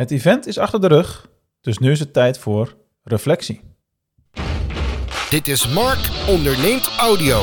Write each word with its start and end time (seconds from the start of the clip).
Het 0.00 0.10
event 0.10 0.46
is 0.46 0.58
achter 0.58 0.80
de 0.80 0.86
rug, 0.86 1.30
dus 1.60 1.78
nu 1.78 1.90
is 1.90 1.98
het 1.98 2.12
tijd 2.12 2.38
voor 2.38 2.76
reflectie. 3.02 3.60
Dit 5.30 5.48
is 5.48 5.68
Mark 5.68 5.98
onderneemt 6.28 6.90
audio. 6.98 7.40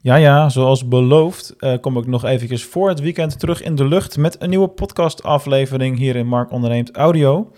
Ja, 0.00 0.16
ja, 0.16 0.48
zoals 0.48 0.88
beloofd 0.88 1.54
uh, 1.58 1.74
kom 1.80 1.96
ik 1.96 2.06
nog 2.06 2.24
eventjes 2.24 2.64
voor 2.64 2.88
het 2.88 3.00
weekend 3.00 3.38
terug 3.38 3.62
in 3.62 3.74
de 3.74 3.86
lucht 3.88 4.16
met 4.16 4.42
een 4.42 4.50
nieuwe 4.50 4.68
podcastaflevering 4.68 5.98
hier 5.98 6.16
in 6.16 6.26
Mark 6.26 6.50
onderneemt 6.50 6.90
audio. 6.90 7.52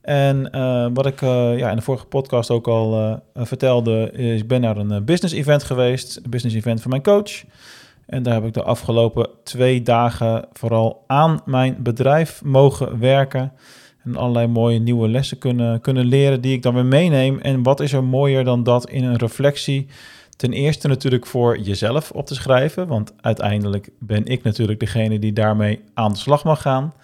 En 0.00 0.48
uh, 0.54 0.86
wat 0.94 1.06
ik 1.06 1.20
uh, 1.20 1.58
ja, 1.58 1.70
in 1.70 1.76
de 1.76 1.82
vorige 1.82 2.06
podcast 2.06 2.50
ook 2.50 2.68
al 2.68 3.20
vertelde, 3.34 4.10
is 4.12 4.40
ik 4.40 4.48
ben 4.48 4.60
naar 4.60 4.76
een 4.76 5.04
business 5.04 5.34
event 5.34 5.64
geweest, 5.64 6.16
een 6.16 6.30
business 6.30 6.56
event 6.56 6.80
van 6.80 6.90
mijn 6.90 7.02
coach. 7.02 7.44
En 8.06 8.22
daar 8.22 8.34
heb 8.34 8.44
ik 8.44 8.54
de 8.54 8.62
afgelopen 8.62 9.28
twee 9.44 9.82
dagen 9.82 10.48
vooral 10.52 11.04
aan 11.06 11.40
mijn 11.44 11.76
bedrijf 11.82 12.42
mogen 12.44 12.98
werken. 12.98 13.52
En 14.04 14.16
allerlei 14.16 14.46
mooie 14.46 14.78
nieuwe 14.78 15.08
lessen 15.08 15.38
kunnen, 15.38 15.80
kunnen 15.80 16.04
leren 16.04 16.40
die 16.40 16.52
ik 16.52 16.62
dan 16.62 16.74
weer 16.74 16.84
meeneem. 16.84 17.38
En 17.38 17.62
wat 17.62 17.80
is 17.80 17.92
er 17.92 18.04
mooier 18.04 18.44
dan 18.44 18.62
dat 18.62 18.90
in 18.90 19.04
een 19.04 19.16
reflectie? 19.16 19.86
Ten 20.36 20.52
eerste 20.52 20.88
natuurlijk 20.88 21.26
voor 21.26 21.58
jezelf 21.58 22.10
op 22.10 22.26
te 22.26 22.34
schrijven, 22.34 22.86
want 22.86 23.12
uiteindelijk 23.20 23.88
ben 23.98 24.24
ik 24.26 24.42
natuurlijk 24.42 24.80
degene 24.80 25.18
die 25.18 25.32
daarmee 25.32 25.80
aan 25.94 26.12
de 26.12 26.18
slag 26.18 26.44
mag 26.44 26.62
gaan. 26.62 26.94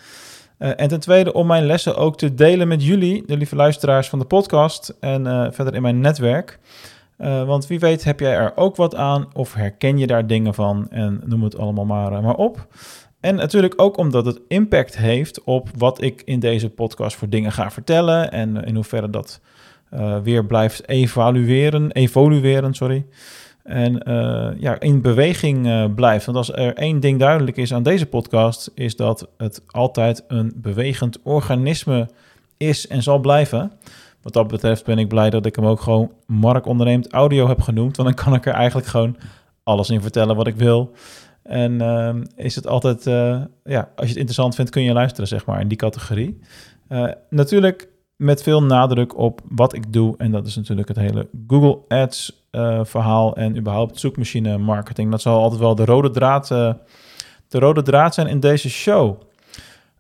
Uh, 0.59 0.71
en 0.77 0.89
ten 0.89 1.01
tweede 1.01 1.33
om 1.33 1.47
mijn 1.47 1.67
lessen 1.67 1.97
ook 1.97 2.19
te 2.19 2.35
delen 2.35 2.69
met 2.69 2.85
jullie, 2.85 3.23
de 3.27 3.37
lieve 3.37 3.57
luisteraars 3.57 4.09
van 4.09 4.19
de 4.19 4.25
podcast 4.25 4.97
en 5.01 5.27
uh, 5.27 5.47
verder 5.51 5.75
in 5.75 5.83
mijn 5.83 6.01
netwerk. 6.01 6.59
Uh, 7.19 7.45
want 7.45 7.67
wie 7.67 7.79
weet 7.79 8.05
heb 8.05 8.21
jij 8.21 8.35
er 8.35 8.53
ook 8.57 8.77
wat 8.77 8.95
aan 8.95 9.27
of 9.33 9.55
herken 9.55 9.99
je 9.99 10.07
daar 10.07 10.27
dingen 10.27 10.55
van 10.55 10.87
en 10.91 11.23
noem 11.25 11.43
het 11.43 11.59
allemaal 11.59 11.85
maar, 11.85 12.23
maar 12.23 12.35
op. 12.35 12.67
En 13.21 13.35
natuurlijk 13.35 13.75
ook 13.77 13.97
omdat 13.97 14.27
het 14.27 14.41
impact 14.49 14.97
heeft 14.97 15.45
op 15.45 15.69
wat 15.77 16.03
ik 16.03 16.23
in 16.25 16.41
deze 16.41 16.71
podcast 16.71 17.17
voor 17.17 17.29
dingen 17.29 17.53
ga 17.53 17.71
vertellen 17.71 18.33
en 18.33 18.65
in 18.65 18.75
hoeverre 18.75 19.11
dat 19.11 19.41
uh, 19.95 20.19
weer 20.19 20.47
blijft 20.47 20.89
evalueren, 20.89 21.91
evolueren, 21.91 22.75
sorry. 22.75 23.07
En 23.63 24.03
ja, 24.59 24.81
in 24.81 25.01
beweging 25.01 25.95
blijft. 25.95 26.25
Want 26.25 26.37
als 26.37 26.53
er 26.53 26.75
één 26.75 27.01
ding 27.01 27.19
duidelijk 27.19 27.57
is 27.57 27.75
aan 27.75 27.83
deze 27.83 28.07
podcast, 28.07 28.71
is 28.75 28.97
dat 28.97 29.29
het 29.37 29.63
altijd 29.67 30.25
een 30.29 30.53
bewegend 30.57 31.19
organisme 31.23 32.09
is 32.57 32.87
en 32.87 33.03
zal 33.03 33.19
blijven. 33.19 33.73
Wat 34.23 34.33
dat 34.33 34.49
betreft 34.49 34.85
ben 34.85 34.99
ik 34.99 35.09
blij 35.09 35.31
dat 35.31 35.47
ik 35.47 35.57
hem 35.57 35.65
ook 35.65 35.81
gewoon 35.81 36.13
Mark 36.27 36.67
onderneemt 36.67 37.13
audio 37.13 37.49
heb 37.49 37.61
genoemd. 37.61 37.97
Want 37.97 38.09
dan 38.09 38.25
kan 38.25 38.35
ik 38.35 38.47
er 38.47 38.53
eigenlijk 38.53 38.87
gewoon 38.87 39.17
alles 39.63 39.91
in 39.91 40.03
vertellen 40.03 40.37
wat 40.37 40.47
ik 40.47 40.57
wil. 40.57 40.93
En 41.43 41.73
uh, 41.73 42.15
is 42.37 42.55
het 42.55 42.67
altijd, 42.67 43.05
ja, 43.65 43.89
als 43.97 44.07
je 44.07 44.07
het 44.07 44.17
interessant 44.17 44.55
vindt, 44.55 44.71
kun 44.71 44.83
je 44.83 44.93
luisteren, 44.93 45.29
zeg 45.29 45.47
maar, 45.47 45.61
in 45.61 45.69
die 45.69 45.79
categorie. 45.79 46.39
natuurlijk 47.31 47.89
met 48.17 48.43
veel 48.43 48.63
nadruk 48.63 49.19
op 49.19 49.41
wat 49.49 49.75
ik 49.75 49.93
doe. 49.93 50.15
En 50.17 50.31
dat 50.31 50.47
is 50.47 50.57
natuurlijk 50.57 50.89
het 50.89 50.97
hele 50.97 51.29
Google 51.47 51.79
Ads 51.89 52.47
uh, 52.53 52.81
verhaal 52.83 53.37
en 53.37 53.57
überhaupt 53.57 54.01
zoekmachine 54.01 54.59
marketing. 54.59 55.11
Dat 55.11 55.21
zal 55.21 55.43
altijd 55.43 55.61
wel 55.61 55.75
de 55.75 55.85
rode 55.85 56.11
draad, 56.11 56.49
de 56.49 57.59
rode 57.59 57.83
draad 57.83 58.15
zijn 58.15 58.27
in 58.27 58.41
deze 58.41 58.71
show. 58.71 59.21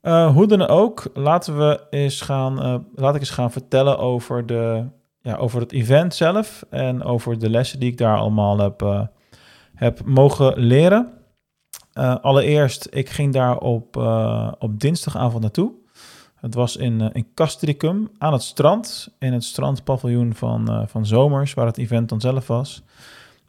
Uh, 0.03 0.35
hoe 0.35 0.47
dan 0.47 0.67
ook, 0.67 1.11
laten 1.15 1.59
we 1.59 1.87
eens 1.91 2.21
gaan, 2.21 2.85
laat 2.95 3.15
ik 3.15 3.21
eens 3.21 3.31
gaan 3.31 3.53
vertellen 3.53 3.99
over, 3.99 4.47
de, 4.47 4.85
ja, 5.21 5.37
over 5.37 5.61
het 5.61 5.73
event 5.73 6.15
zelf 6.15 6.65
en 6.71 7.03
over 7.03 7.39
de 7.39 7.51
lessen 7.51 7.81
die 7.81 7.91
ik 7.91 7.99
daar 7.99 8.17
allemaal 8.17 8.59
heb, 8.59 9.09
heb 9.75 10.05
mogen 10.05 10.59
leren. 10.59 11.13
allereerst, 12.21 12.89
ik 12.91 13.11
ging 13.11 13.33
daar 13.33 13.59
op, 13.59 13.97
op 14.59 14.81
dinsdagavond 14.81 15.43
naartoe. 15.43 15.73
Het 16.43 16.55
was 16.55 16.77
in, 16.77 17.01
uh, 17.01 17.09
in 17.13 17.27
Castricum 17.35 18.11
aan 18.19 18.33
het 18.33 18.43
strand, 18.43 19.15
in 19.19 19.33
het 19.33 19.45
strandpaviljoen 19.45 20.35
van, 20.35 20.71
uh, 20.71 20.83
van 20.87 21.07
Zomers, 21.07 21.55
waar 21.55 21.67
het 21.67 21.79
event 21.79 22.09
dan 22.09 22.21
zelf 22.21 22.47
was. 22.47 22.83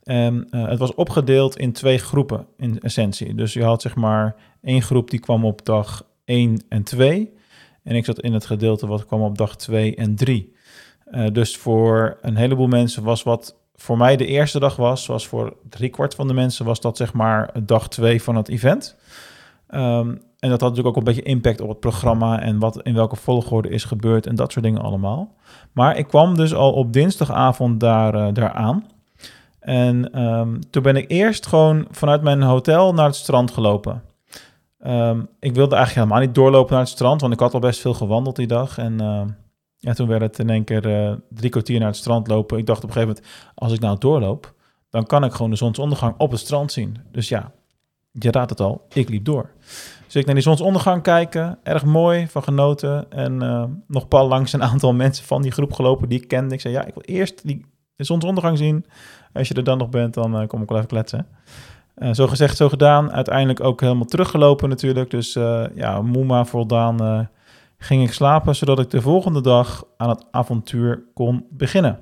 En 0.04 0.48
uh, 0.52 0.68
het 0.68 0.80
was 0.80 0.96
opgedeeld 0.96 1.58
in 1.58 1.72
twee 1.72 1.98
groepen 1.98 2.46
in 2.58 2.80
essentie. 2.80 3.36
Dus 3.36 3.54
je 3.54 3.64
had 3.64 3.82
zeg 3.82 3.96
maar 3.96 4.36
één 4.62 4.82
groep 4.82 5.10
die 5.10 5.20
kwam 5.20 5.46
op 5.46 5.66
dag 5.66 6.06
1 6.26 6.64
en 6.70 6.84
2. 6.84 7.34
En 7.84 7.96
ik 7.96 8.06
zat 8.06 8.20
in 8.20 8.34
het 8.34 8.46
gedeelte 8.46 8.88
wat 8.88 9.06
kwam 9.06 9.22
op 9.22 9.38
dag 9.38 9.56
2 9.56 9.96
en 9.96 10.16
3. 10.16 10.56
dus 11.32 11.58
voor 11.58 12.18
een 12.22 12.36
heleboel 12.36 12.68
mensen 12.68 13.04
was 13.04 13.24
wat 13.24 13.56
voor 13.76 13.98
mij 13.98 14.16
de 14.16 14.26
eerste 14.26 14.60
dag 14.60 14.76
was, 14.76 15.04
zoals 15.04 15.28
voor 15.28 15.56
driekwart 15.70 16.16
van 16.16 16.28
de 16.28 16.34
mensen 16.34 16.66
was 16.66 16.82
dat 16.82 16.98
zeg 16.98 17.14
maar 17.14 17.52
dag 17.66 17.90
2 17.90 18.24
van 18.24 18.36
het 18.36 18.50
event. 18.50 18.96
Um, 19.70 20.22
en 20.40 20.50
dat 20.50 20.62
had 20.62 20.70
natuurlijk 20.70 20.88
ook 20.88 20.98
een 20.98 21.14
beetje 21.14 21.30
impact 21.30 21.62
op 21.62 21.70
het 21.70 21.80
programma 21.80 22.42
en 22.42 22.60
wat 22.60 22.82
in 22.82 22.94
welke 22.94 23.16
volgorde 23.16 23.70
is 23.70 23.84
gebeurd 23.84 24.26
en 24.26 24.36
dat 24.36 24.52
soort 24.52 24.66
dingen 24.66 24.82
allemaal. 24.82 25.36
Maar 25.72 25.98
ik 25.98 26.08
kwam 26.08 26.36
dus 26.36 26.54
al 26.54 26.74
op 26.74 26.94
dinsdagavond 26.94 27.80
daar, 27.80 28.16
uh, 28.16 28.28
daar 28.34 28.52
aan. 28.52 28.86
En 29.60 30.22
um, 30.24 30.70
toen 30.70 30.84
ben 30.84 30.96
ik 30.96 31.12
eerst 31.12 31.48
gewoon 31.48 31.88
vanuit 31.92 32.22
mijn 32.22 32.42
hotel 32.42 32.94
naar 32.94 33.06
het 33.06 33.16
strand 33.16 33.52
gelopen. 33.52 34.02
Um, 34.88 35.28
ik 35.40 35.54
wilde 35.56 35.76
eigenlijk 35.76 36.06
helemaal 36.06 36.28
niet 36.28 36.36
doorlopen 36.36 36.72
naar 36.72 36.82
het 36.82 36.90
strand, 36.90 37.22
want 37.22 37.34
ik 37.34 37.40
had 37.40 37.54
al 37.54 37.60
best 37.60 37.80
veel 37.80 37.94
gewandeld 37.94 38.36
die 38.36 38.48
dag. 38.48 38.78
En 38.78 39.02
uh, 39.02 39.22
ja, 39.78 39.94
toen 39.94 40.08
werd 40.08 40.22
het 40.22 40.40
in 40.40 40.50
één 40.50 40.64
keer 40.64 40.86
uh, 40.86 41.16
drie 41.30 41.50
kwartier 41.50 41.80
naar 41.80 41.88
het 41.88 41.98
strand 41.98 42.28
lopen. 42.28 42.58
Ik 42.58 42.66
dacht 42.66 42.84
op 42.84 42.90
een 42.90 42.94
gegeven 42.94 43.16
moment, 43.16 43.36
als 43.56 43.74
ik 43.74 43.80
nou 43.80 43.98
doorloop, 43.98 44.54
dan 44.90 45.06
kan 45.06 45.24
ik 45.24 45.32
gewoon 45.32 45.52
de 45.52 45.58
zonsondergang 45.58 46.16
op 46.18 46.32
het 46.32 46.40
strand 46.40 46.72
zien. 46.72 46.98
Dus 47.12 47.30
ja, 47.30 47.52
je 48.12 48.32
raadt 48.32 48.50
het 48.50 48.60
al, 48.60 48.86
ik 48.94 49.10
liep 49.10 49.26
door. 49.26 49.50
Dus 50.06 50.16
ik 50.16 50.26
naar 50.26 50.36
die 50.36 50.44
zonsondergang 50.44 51.02
kijken, 51.02 51.60
erg 51.64 51.86
mooi, 51.86 52.28
van 52.28 52.44
genoten. 52.44 53.12
En 53.12 53.44
uh, 53.44 53.64
nog 53.88 54.08
pal 54.08 54.28
langs 54.28 54.54
een 54.54 54.64
aantal 54.64 54.94
mensen 55.04 55.26
van 55.26 55.42
die 55.42 55.52
groep 55.52 55.74
gelopen 55.74 56.10
die 56.10 56.22
ik 56.22 56.28
kende. 56.28 56.54
Ik 56.54 56.62
zei, 56.62 56.74
ja, 56.74 56.86
ik 56.86 56.94
wil 56.94 57.04
eerst 57.06 57.48
die 57.48 57.66
zonsondergang 57.96 58.58
zien. 58.58 58.86
Als 59.34 59.48
je 59.48 59.54
er 59.54 59.64
dan 59.64 59.78
nog 59.78 59.90
bent, 59.90 60.14
dan 60.14 60.42
uh, 60.42 60.48
kom 60.48 60.62
ik 60.62 60.70
wel 60.70 60.78
even 60.78 60.90
kletsen. 60.90 61.28
Uh, 61.98 62.14
zo 62.14 62.28
gezegd, 62.28 62.58
zo 62.58 62.70
gedaan. 62.70 63.12
Uiteindelijk 63.12 63.60
ook 63.60 63.82
helemaal 63.82 64.06
teruggelopen 64.06 64.70
natuurlijk. 64.70 65.10
Dus 65.10 65.34
ja, 65.76 66.02
moe 66.02 66.26
maar 66.26 66.48
voldaan 66.48 67.30
ging 67.78 68.04
ik 68.04 68.14
slapen, 68.14 68.56
zodat 68.56 68.80
ik 68.80 68.90
de 68.90 69.02
volgende 69.02 69.42
dag 69.42 69.86
aan 69.98 70.10
het 70.10 70.26
avontuur 70.32 71.04
kon 71.14 71.46
beginnen. 71.50 72.00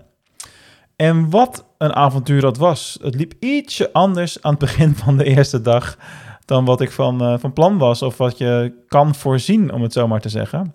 En 0.96 1.30
wat 1.30 1.66
een 1.78 1.94
avontuur 1.94 2.42
dat 2.42 2.58
was. 2.58 2.98
Het 3.02 3.16
liep 3.16 3.34
ietsje 3.40 3.94
anders 3.94 4.42
aan 4.42 4.52
het 4.52 4.60
begin 4.60 4.96
van 4.96 5.18
de 5.18 5.24
eerste 5.24 5.62
dag 5.62 5.98
dan 6.46 6.66
wat 6.66 6.82
ik 6.82 6.92
van, 6.92 7.40
van 7.40 7.54
plan 7.54 7.78
was 7.78 8.02
of 8.02 8.18
wat 8.18 8.38
je 8.38 8.74
kan 8.88 9.16
voorzien, 9.16 9.74
om 9.74 9.82
het 9.82 9.94
zo 9.94 10.08
maar 10.08 10.22
te 10.22 10.30
zeggen. 10.30 10.74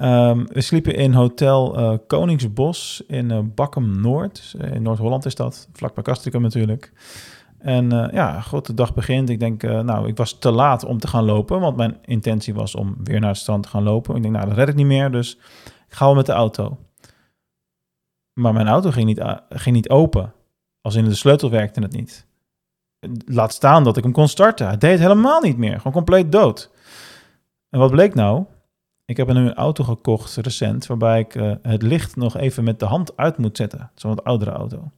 Um, 0.00 0.46
we 0.46 0.60
sliepen 0.60 0.94
in 0.94 1.12
Hotel 1.12 1.98
Koningsbos 2.06 3.02
in 3.06 3.30
uh, 3.30 3.76
Noord. 3.76 4.54
In 4.72 4.82
Noord-Holland 4.82 5.24
is 5.24 5.34
dat, 5.34 5.68
vlakbij 5.72 6.02
Castricum 6.02 6.42
natuurlijk. 6.42 6.92
En 7.62 7.90
ja, 8.12 8.40
goed, 8.40 8.66
de 8.66 8.74
dag 8.74 8.94
begint. 8.94 9.28
Ik 9.28 9.40
denk, 9.40 9.62
nou, 9.62 10.08
ik 10.08 10.16
was 10.16 10.38
te 10.38 10.50
laat 10.50 10.84
om 10.84 10.98
te 10.98 11.08
gaan 11.08 11.24
lopen, 11.24 11.60
want 11.60 11.76
mijn 11.76 11.98
intentie 12.04 12.54
was 12.54 12.74
om 12.74 12.96
weer 13.04 13.20
naar 13.20 13.28
het 13.30 13.38
strand 13.38 13.62
te 13.62 13.68
gaan 13.68 13.82
lopen. 13.82 14.16
Ik 14.16 14.22
denk, 14.22 14.34
nou, 14.34 14.46
dat 14.46 14.56
red 14.56 14.68
ik 14.68 14.74
niet 14.74 14.86
meer, 14.86 15.10
dus 15.10 15.36
ik 15.88 15.94
ga 15.94 16.04
wel 16.04 16.14
met 16.14 16.26
de 16.26 16.32
auto. 16.32 16.78
Maar 18.32 18.52
mijn 18.52 18.68
auto 18.68 18.90
ging 18.90 19.06
niet, 19.06 19.22
ging 19.48 19.74
niet 19.74 19.88
open. 19.88 20.32
Als 20.80 20.94
in 20.94 21.04
de 21.04 21.14
sleutel 21.14 21.50
werkte 21.50 21.80
het 21.80 21.92
niet. 21.92 22.26
Laat 23.24 23.52
staan 23.52 23.84
dat 23.84 23.96
ik 23.96 24.02
hem 24.02 24.12
kon 24.12 24.28
starten. 24.28 24.66
Hij 24.66 24.78
deed 24.78 24.98
helemaal 24.98 25.40
niet 25.40 25.56
meer. 25.56 25.76
Gewoon 25.76 25.92
compleet 25.92 26.32
dood. 26.32 26.70
En 27.68 27.78
wat 27.78 27.90
bleek 27.90 28.14
nou? 28.14 28.44
Ik 29.04 29.16
heb 29.16 29.32
nu 29.32 29.40
een 29.40 29.54
auto 29.54 29.84
gekocht 29.84 30.36
recent, 30.36 30.86
waarbij 30.86 31.20
ik 31.20 31.34
uh, 31.34 31.54
het 31.62 31.82
licht 31.82 32.16
nog 32.16 32.36
even 32.36 32.64
met 32.64 32.80
de 32.80 32.86
hand 32.86 33.16
uit 33.16 33.38
moet 33.38 33.56
zetten. 33.56 33.90
Zo'n 33.94 34.22
oudere 34.22 34.50
auto. 34.50 34.90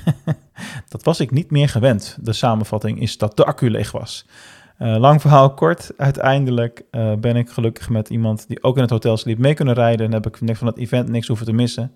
dat 0.88 1.02
was 1.02 1.20
ik 1.20 1.30
niet 1.30 1.50
meer 1.50 1.68
gewend. 1.68 2.18
De 2.20 2.32
samenvatting 2.32 3.00
is 3.00 3.18
dat 3.18 3.36
de 3.36 3.44
accu 3.44 3.70
leeg 3.70 3.92
was. 3.92 4.26
Uh, 4.78 4.96
lang 4.96 5.20
verhaal 5.20 5.54
kort. 5.54 5.92
Uiteindelijk 5.96 6.84
uh, 6.90 7.14
ben 7.14 7.36
ik 7.36 7.50
gelukkig 7.50 7.88
met 7.88 8.08
iemand 8.08 8.48
die 8.48 8.62
ook 8.62 8.76
in 8.76 8.82
het 8.82 8.90
hotel 8.90 9.16
sliep 9.16 9.38
mee 9.38 9.54
kunnen 9.54 9.74
rijden. 9.74 10.06
En 10.06 10.12
heb 10.12 10.26
ik 10.26 10.56
van 10.56 10.66
het 10.66 10.78
event 10.78 11.08
niks 11.08 11.26
hoeven 11.26 11.46
te 11.46 11.52
missen. 11.52 11.92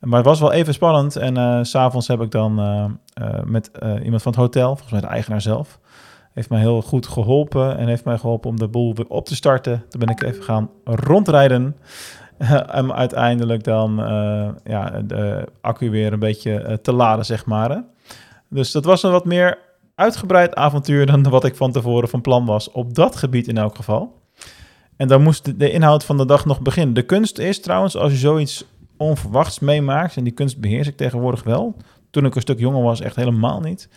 Maar 0.00 0.18
het 0.18 0.28
was 0.28 0.40
wel 0.40 0.52
even 0.52 0.74
spannend. 0.74 1.16
En 1.16 1.38
uh, 1.38 1.58
s'avonds 1.62 2.08
heb 2.08 2.20
ik 2.20 2.30
dan 2.30 2.54
met 3.44 3.70
iemand 4.02 4.22
van 4.22 4.32
het 4.32 4.40
hotel, 4.40 4.68
volgens 4.68 4.90
mij 4.90 5.00
de 5.00 5.06
eigenaar 5.06 5.40
zelf, 5.40 5.78
heeft 6.32 6.50
mij 6.50 6.60
heel 6.60 6.82
goed 6.82 7.06
geholpen 7.06 7.78
en 7.78 7.88
heeft 7.88 8.04
mij 8.04 8.18
geholpen 8.18 8.50
om 8.50 8.58
de 8.58 8.68
boel 8.68 8.94
weer 8.94 9.08
op 9.08 9.26
te 9.26 9.34
starten. 9.34 9.84
Toen 9.88 10.00
ben 10.00 10.08
ik 10.08 10.22
even 10.22 10.42
gaan 10.42 10.70
rondrijden. 10.84 11.76
en 12.78 12.92
uiteindelijk 12.92 13.64
dan 13.64 13.96
ja, 14.64 15.02
de 15.04 15.48
accu 15.60 15.90
weer 15.90 16.12
een 16.12 16.18
beetje 16.18 16.78
te 16.82 16.92
laden, 16.92 17.24
zeg 17.24 17.46
maar. 17.46 17.84
Dus 18.48 18.72
dat 18.72 18.84
was 18.84 19.02
een 19.02 19.10
wat 19.10 19.24
meer 19.24 19.58
uitgebreid 19.94 20.54
avontuur 20.54 21.06
dan 21.06 21.22
wat 21.22 21.44
ik 21.44 21.56
van 21.56 21.72
tevoren 21.72 22.08
van 22.08 22.20
plan 22.20 22.46
was. 22.46 22.70
Op 22.70 22.94
dat 22.94 23.16
gebied 23.16 23.48
in 23.48 23.58
elk 23.58 23.76
geval. 23.76 24.18
En 24.96 25.08
dan 25.08 25.22
moest 25.22 25.58
de 25.58 25.70
inhoud 25.70 26.04
van 26.04 26.16
de 26.16 26.26
dag 26.26 26.44
nog 26.44 26.60
beginnen. 26.60 26.94
De 26.94 27.02
kunst 27.02 27.38
is 27.38 27.60
trouwens, 27.60 27.96
als 27.96 28.12
je 28.12 28.18
zoiets 28.18 28.64
onverwachts 28.96 29.58
meemaakt, 29.58 30.16
en 30.16 30.24
die 30.24 30.32
kunst 30.32 30.60
beheers 30.60 30.88
ik 30.88 30.96
tegenwoordig 30.96 31.42
wel, 31.42 31.76
toen 32.10 32.24
ik 32.24 32.34
een 32.34 32.40
stuk 32.40 32.58
jonger 32.58 32.82
was 32.82 33.00
echt 33.00 33.16
helemaal 33.16 33.60
niet. 33.60 33.88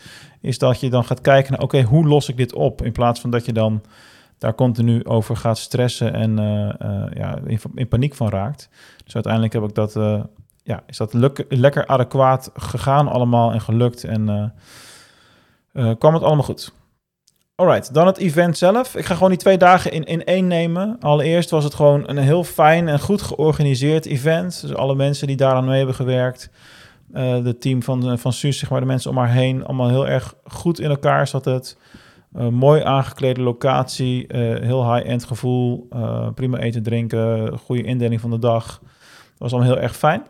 Is 0.41 0.57
dat 0.57 0.79
je 0.79 0.89
dan 0.89 1.05
gaat 1.05 1.21
kijken 1.21 1.51
naar, 1.51 1.61
oké, 1.61 1.81
hoe 1.81 2.07
los 2.07 2.29
ik 2.29 2.37
dit 2.37 2.53
op? 2.53 2.81
In 2.81 2.91
plaats 2.91 3.19
van 3.19 3.29
dat 3.29 3.45
je 3.45 3.53
dan 3.53 3.81
daar 4.43 4.55
continu 4.55 5.05
over 5.05 5.37
gaat 5.37 5.57
stressen 5.57 6.13
en 6.13 6.39
uh, 6.39 6.73
uh, 6.89 7.05
ja, 7.13 7.39
in, 7.75 7.87
paniek 7.87 8.15
van 8.15 8.29
raakt. 8.29 8.69
Dus 9.03 9.13
uiteindelijk 9.13 9.53
heb 9.53 9.63
ik 9.63 9.75
dat, 9.75 9.95
uh, 9.95 10.23
ja, 10.63 10.83
is 10.87 10.97
dat 10.97 11.13
lekker 11.49 11.87
adequaat 11.87 12.51
gegaan 12.53 13.07
allemaal 13.07 13.51
en 13.51 13.61
gelukt 13.61 14.03
en 14.03 14.53
kwam 15.73 16.13
het 16.13 16.23
allemaal 16.23 16.43
goed. 16.43 16.73
Alright, 17.55 17.93
dan 17.93 18.07
het 18.07 18.17
event 18.17 18.57
zelf. 18.57 18.95
Ik 18.95 19.05
ga 19.05 19.13
gewoon 19.13 19.29
die 19.29 19.37
twee 19.37 19.57
dagen 19.57 19.91
in, 19.91 20.03
in 20.03 20.23
één 20.23 20.47
nemen. 20.47 20.97
Allereerst 20.99 21.49
was 21.49 21.63
het 21.63 21.73
gewoon 21.73 22.09
een 22.09 22.17
heel 22.17 22.43
fijn 22.43 22.87
en 22.87 22.99
goed 22.99 23.21
georganiseerd 23.21 24.05
event. 24.05 24.61
Dus 24.61 24.75
alle 24.75 24.95
mensen 24.95 25.27
die 25.27 25.35
daaraan 25.35 25.65
mee 25.65 25.77
hebben 25.77 25.95
gewerkt. 25.95 26.49
De 27.43 27.55
team 27.59 27.83
van, 27.83 28.19
van 28.19 28.33
Suus, 28.33 28.59
zeg 28.59 28.69
maar, 28.69 28.79
de 28.79 28.85
mensen 28.85 29.11
om 29.11 29.17
haar 29.17 29.31
heen. 29.31 29.65
Allemaal 29.65 29.89
heel 29.89 30.07
erg 30.07 30.35
goed 30.43 30.79
in 30.79 30.89
elkaar 30.89 31.27
zat 31.27 31.45
het. 31.45 31.77
Uh, 32.37 32.47
mooi 32.47 32.81
aangeklede 32.83 33.41
locatie, 33.41 34.33
uh, 34.33 34.59
heel 34.59 34.93
high-end 34.93 35.23
gevoel. 35.23 35.87
prima 36.35 36.57
eten, 36.57 36.83
drinken, 36.83 37.57
goede 37.57 37.83
indeling 37.83 38.21
van 38.21 38.29
de 38.29 38.39
dag. 38.39 38.65
Dat 38.65 39.37
was 39.37 39.53
allemaal 39.53 39.71
heel 39.73 39.81
erg 39.81 39.95
fijn. 39.95 40.23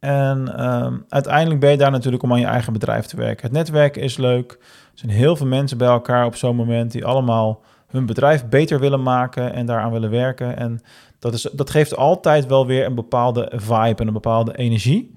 En 0.00 0.64
um, 0.64 1.04
uiteindelijk 1.08 1.60
ben 1.60 1.70
je 1.70 1.76
daar 1.76 1.90
natuurlijk 1.90 2.22
om 2.22 2.32
aan 2.32 2.40
je 2.40 2.46
eigen 2.46 2.72
bedrijf 2.72 3.06
te 3.06 3.16
werken. 3.16 3.44
Het 3.44 3.52
netwerk 3.52 3.96
is 3.96 4.16
leuk. 4.16 4.52
Er 4.60 4.98
zijn 4.98 5.12
heel 5.12 5.36
veel 5.36 5.46
mensen 5.46 5.78
bij 5.78 5.88
elkaar 5.88 6.26
op 6.26 6.36
zo'n 6.36 6.56
moment 6.56 6.92
die 6.92 7.04
allemaal 7.04 7.62
hun 7.86 8.06
bedrijf 8.06 8.48
beter 8.48 8.80
willen 8.80 9.02
maken 9.02 9.52
en 9.52 9.66
daaraan 9.66 9.92
willen 9.92 10.10
werken. 10.10 10.56
En 10.56 10.80
dat, 11.18 11.34
is, 11.34 11.42
dat 11.42 11.70
geeft 11.70 11.96
altijd 11.96 12.46
wel 12.46 12.66
weer 12.66 12.86
een 12.86 12.94
bepaalde 12.94 13.52
vibe 13.54 14.00
en 14.00 14.06
een 14.06 14.12
bepaalde 14.12 14.56
energie. 14.56 15.14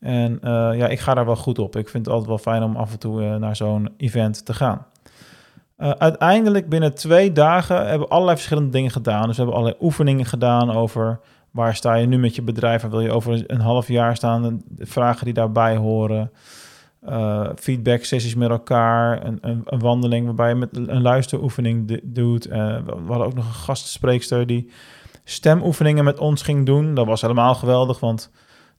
En 0.00 0.38
ja, 0.42 0.88
ik 0.88 1.00
ga 1.00 1.14
daar 1.14 1.26
wel 1.26 1.36
goed 1.36 1.58
op. 1.58 1.76
Ik 1.76 1.88
vind 1.88 2.04
het 2.04 2.14
altijd 2.14 2.28
wel 2.28 2.54
fijn 2.54 2.62
om 2.62 2.76
af 2.76 2.92
en 2.92 2.98
toe 2.98 3.38
naar 3.38 3.56
zo'n 3.56 3.88
event 3.96 4.44
te 4.44 4.54
gaan. 4.54 4.86
Uh, 5.80 5.90
uiteindelijk 5.90 6.68
binnen 6.68 6.94
twee 6.94 7.32
dagen 7.32 7.76
hebben 7.76 8.08
we 8.08 8.14
allerlei 8.14 8.36
verschillende 8.36 8.70
dingen 8.70 8.90
gedaan. 8.90 9.26
Dus 9.26 9.36
we 9.36 9.42
hebben 9.42 9.54
allerlei 9.54 9.84
oefeningen 9.84 10.26
gedaan 10.26 10.70
over 10.70 11.20
Waar 11.50 11.76
sta 11.76 11.94
je 11.94 12.06
nu 12.06 12.18
met 12.18 12.34
je 12.34 12.42
bedrijf 12.42 12.82
en 12.82 12.90
wil 12.90 13.00
je 13.00 13.12
over 13.12 13.44
een 13.46 13.60
half 13.60 13.88
jaar 13.88 14.16
staan? 14.16 14.62
De 14.68 14.86
vragen 14.86 15.24
die 15.24 15.34
daarbij 15.34 15.76
horen. 15.76 16.30
Uh, 17.08 17.48
feedback 17.56 18.04
sessies 18.04 18.34
met 18.34 18.50
elkaar. 18.50 19.26
Een, 19.26 19.38
een, 19.40 19.62
een, 19.64 19.78
wandeling 19.78 20.24
waarbij 20.26 20.48
je 20.48 20.54
met 20.54 20.76
een 20.76 21.02
luisteroefening 21.02 22.00
doet. 22.02 22.46
Uh, 22.46 22.54
we 22.86 23.06
hadden 23.06 23.26
ook 23.26 23.34
nog 23.34 23.46
een 23.46 23.54
gastspreekster 23.54 24.46
die 24.46 24.70
stemoefeningen 25.24 26.04
met 26.04 26.18
ons 26.18 26.42
ging 26.42 26.66
doen. 26.66 26.94
Dat 26.94 27.06
was 27.06 27.20
helemaal 27.20 27.54
geweldig, 27.54 28.00
want 28.00 28.30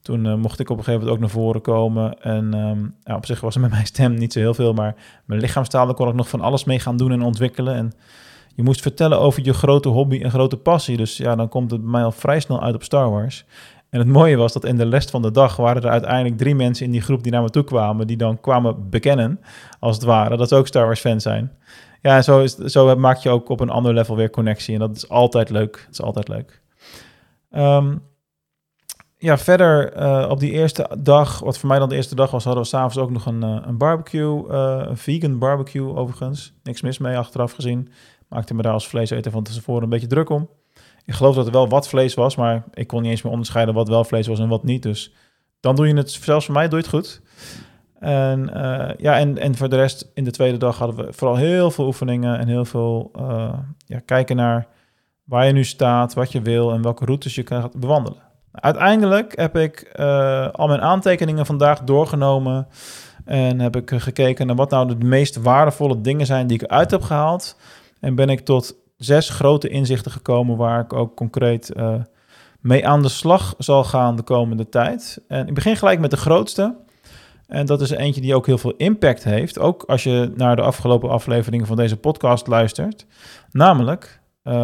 toen 0.02 0.24
uh, 0.24 0.34
mocht 0.34 0.60
ik 0.60 0.70
op 0.70 0.78
een 0.78 0.84
gegeven 0.84 1.06
moment 1.06 1.10
ook 1.10 1.20
naar 1.20 1.42
voren 1.42 1.60
komen. 1.60 2.22
En 2.22 2.54
um, 2.54 2.94
ja, 3.02 3.16
op 3.16 3.26
zich 3.26 3.40
was 3.40 3.54
er 3.54 3.60
met 3.60 3.70
mijn 3.70 3.86
stem 3.86 4.14
niet 4.14 4.32
zo 4.32 4.38
heel 4.38 4.54
veel, 4.54 4.72
maar 4.72 4.94
mijn 5.24 5.40
lichaamstaal 5.40 5.94
kon 5.94 6.08
ik 6.08 6.14
nog 6.14 6.28
van 6.28 6.40
alles 6.40 6.64
mee 6.64 6.78
gaan 6.78 6.96
doen 6.96 7.12
en 7.12 7.22
ontwikkelen. 7.22 7.74
En 7.74 7.92
je 8.54 8.62
moest 8.62 8.80
vertellen 8.80 9.20
over 9.20 9.44
je 9.44 9.52
grote 9.52 9.88
hobby 9.88 10.20
en 10.22 10.30
grote 10.30 10.56
passie. 10.56 10.96
Dus 10.96 11.16
ja, 11.16 11.36
dan 11.36 11.48
komt 11.48 11.70
het 11.70 11.82
mij 11.82 12.04
al 12.04 12.12
vrij 12.12 12.40
snel 12.40 12.62
uit 12.62 12.74
op 12.74 12.82
Star 12.82 13.10
Wars. 13.10 13.44
En 13.90 13.98
het 13.98 14.08
mooie 14.08 14.36
was 14.36 14.52
dat 14.52 14.64
in 14.64 14.76
de 14.76 14.88
rest 14.88 15.10
van 15.10 15.22
de 15.22 15.30
dag 15.30 15.56
waren 15.56 15.82
er 15.82 15.90
uiteindelijk 15.90 16.38
drie 16.38 16.54
mensen 16.54 16.86
in 16.86 16.92
die 16.92 17.00
groep 17.00 17.22
die 17.22 17.32
naar 17.32 17.42
me 17.42 17.50
toe 17.50 17.64
kwamen, 17.64 18.06
die 18.06 18.16
dan 18.16 18.40
kwamen 18.40 18.90
bekennen, 18.90 19.40
als 19.78 19.96
het 19.96 20.04
ware, 20.04 20.36
dat 20.36 20.48
ze 20.48 20.54
ook 20.54 20.66
Star 20.66 20.84
Wars 20.84 21.00
fan 21.00 21.20
zijn. 21.20 21.52
Ja, 22.00 22.22
zo, 22.22 22.40
is, 22.40 22.54
zo 22.54 22.96
maak 22.96 23.16
je 23.16 23.28
ook 23.28 23.48
op 23.48 23.60
een 23.60 23.70
ander 23.70 23.94
level 23.94 24.16
weer 24.16 24.30
connectie. 24.30 24.74
En 24.74 24.80
dat 24.80 24.96
is 24.96 25.08
altijd 25.08 25.50
leuk. 25.50 25.72
Dat 25.72 25.92
is 25.92 26.02
altijd 26.02 26.28
leuk. 26.28 26.60
Um, 27.50 28.02
ja, 29.22 29.38
verder 29.38 29.96
uh, 29.96 30.26
op 30.30 30.40
die 30.40 30.50
eerste 30.50 30.90
dag, 30.98 31.40
wat 31.40 31.58
voor 31.58 31.68
mij 31.68 31.78
dan 31.78 31.88
de 31.88 31.94
eerste 31.94 32.14
dag 32.14 32.30
was, 32.30 32.44
hadden 32.44 32.62
we 32.62 32.68
s'avonds 32.68 32.98
ook 32.98 33.10
nog 33.10 33.26
een, 33.26 33.44
uh, 33.44 33.56
een 33.66 33.76
barbecue. 33.76 34.44
Uh, 34.50 34.82
een 34.86 34.96
vegan 34.96 35.38
barbecue 35.38 35.94
overigens. 35.94 36.52
Niks 36.62 36.80
mis 36.80 36.98
mee 36.98 37.16
achteraf 37.16 37.52
gezien. 37.52 37.92
Maakte 38.28 38.54
me 38.54 38.62
daar 38.62 38.72
als 38.72 38.88
vleeseter 38.88 39.30
van 39.30 39.42
tevoren 39.42 39.82
een 39.82 39.88
beetje 39.88 40.06
druk 40.06 40.30
om. 40.30 40.48
Ik 41.04 41.14
geloof 41.14 41.34
dat 41.34 41.46
er 41.46 41.52
wel 41.52 41.68
wat 41.68 41.88
vlees 41.88 42.14
was, 42.14 42.36
maar 42.36 42.64
ik 42.74 42.86
kon 42.86 43.02
niet 43.02 43.10
eens 43.10 43.22
meer 43.22 43.32
onderscheiden 43.32 43.74
wat 43.74 43.88
wel 43.88 44.04
vlees 44.04 44.26
was 44.26 44.38
en 44.38 44.48
wat 44.48 44.64
niet. 44.64 44.82
Dus 44.82 45.14
dan 45.60 45.76
doe 45.76 45.88
je 45.88 45.94
het, 45.94 46.10
zelfs 46.10 46.44
voor 46.44 46.54
mij 46.54 46.68
doe 46.68 46.78
je 46.78 46.84
het 46.84 46.94
goed. 46.94 47.20
En, 47.98 48.50
ja, 48.98 49.18
en, 49.18 49.38
en 49.38 49.54
voor 49.56 49.68
de 49.68 49.76
rest, 49.76 50.10
in 50.14 50.24
de 50.24 50.30
tweede 50.30 50.56
dag 50.56 50.78
hadden 50.78 51.06
we 51.06 51.12
vooral 51.12 51.36
heel 51.36 51.70
veel 51.70 51.86
oefeningen 51.86 52.38
en 52.38 52.48
heel 52.48 52.64
veel 52.64 53.10
ja, 53.86 53.98
kijken 54.04 54.36
naar 54.36 54.66
waar 55.24 55.46
je 55.46 55.52
nu 55.52 55.64
staat, 55.64 56.14
wat 56.14 56.32
je 56.32 56.42
wil 56.42 56.72
en 56.72 56.82
welke 56.82 57.04
routes 57.04 57.34
je 57.34 57.46
gaat 57.46 57.80
bewandelen. 57.80 58.31
Uiteindelijk 58.52 59.36
heb 59.36 59.56
ik 59.56 59.94
uh, 59.96 60.48
al 60.48 60.66
mijn 60.66 60.80
aantekeningen 60.80 61.46
vandaag 61.46 61.80
doorgenomen 61.80 62.66
en 63.24 63.60
heb 63.60 63.76
ik 63.76 63.90
gekeken 63.94 64.46
naar 64.46 64.56
wat 64.56 64.70
nou 64.70 64.88
de 64.88 65.04
meest 65.04 65.36
waardevolle 65.36 66.00
dingen 66.00 66.26
zijn 66.26 66.46
die 66.46 66.62
ik 66.62 66.68
uit 66.68 66.90
heb 66.90 67.02
gehaald. 67.02 67.56
En 68.00 68.14
ben 68.14 68.28
ik 68.28 68.40
tot 68.40 68.76
zes 68.96 69.28
grote 69.28 69.68
inzichten 69.68 70.10
gekomen 70.10 70.56
waar 70.56 70.80
ik 70.80 70.92
ook 70.92 71.16
concreet 71.16 71.72
uh, 71.76 71.94
mee 72.60 72.86
aan 72.86 73.02
de 73.02 73.08
slag 73.08 73.54
zal 73.58 73.84
gaan 73.84 74.16
de 74.16 74.22
komende 74.22 74.68
tijd. 74.68 75.24
En 75.28 75.46
ik 75.46 75.54
begin 75.54 75.76
gelijk 75.76 76.00
met 76.00 76.10
de 76.10 76.16
grootste. 76.16 76.76
En 77.46 77.66
dat 77.66 77.80
is 77.80 77.90
eentje 77.90 78.20
die 78.20 78.34
ook 78.34 78.46
heel 78.46 78.58
veel 78.58 78.74
impact 78.76 79.24
heeft. 79.24 79.58
Ook 79.58 79.82
als 79.82 80.02
je 80.02 80.32
naar 80.36 80.56
de 80.56 80.62
afgelopen 80.62 81.10
afleveringen 81.10 81.66
van 81.66 81.76
deze 81.76 81.96
podcast 81.96 82.46
luistert. 82.46 83.06
Namelijk 83.50 84.20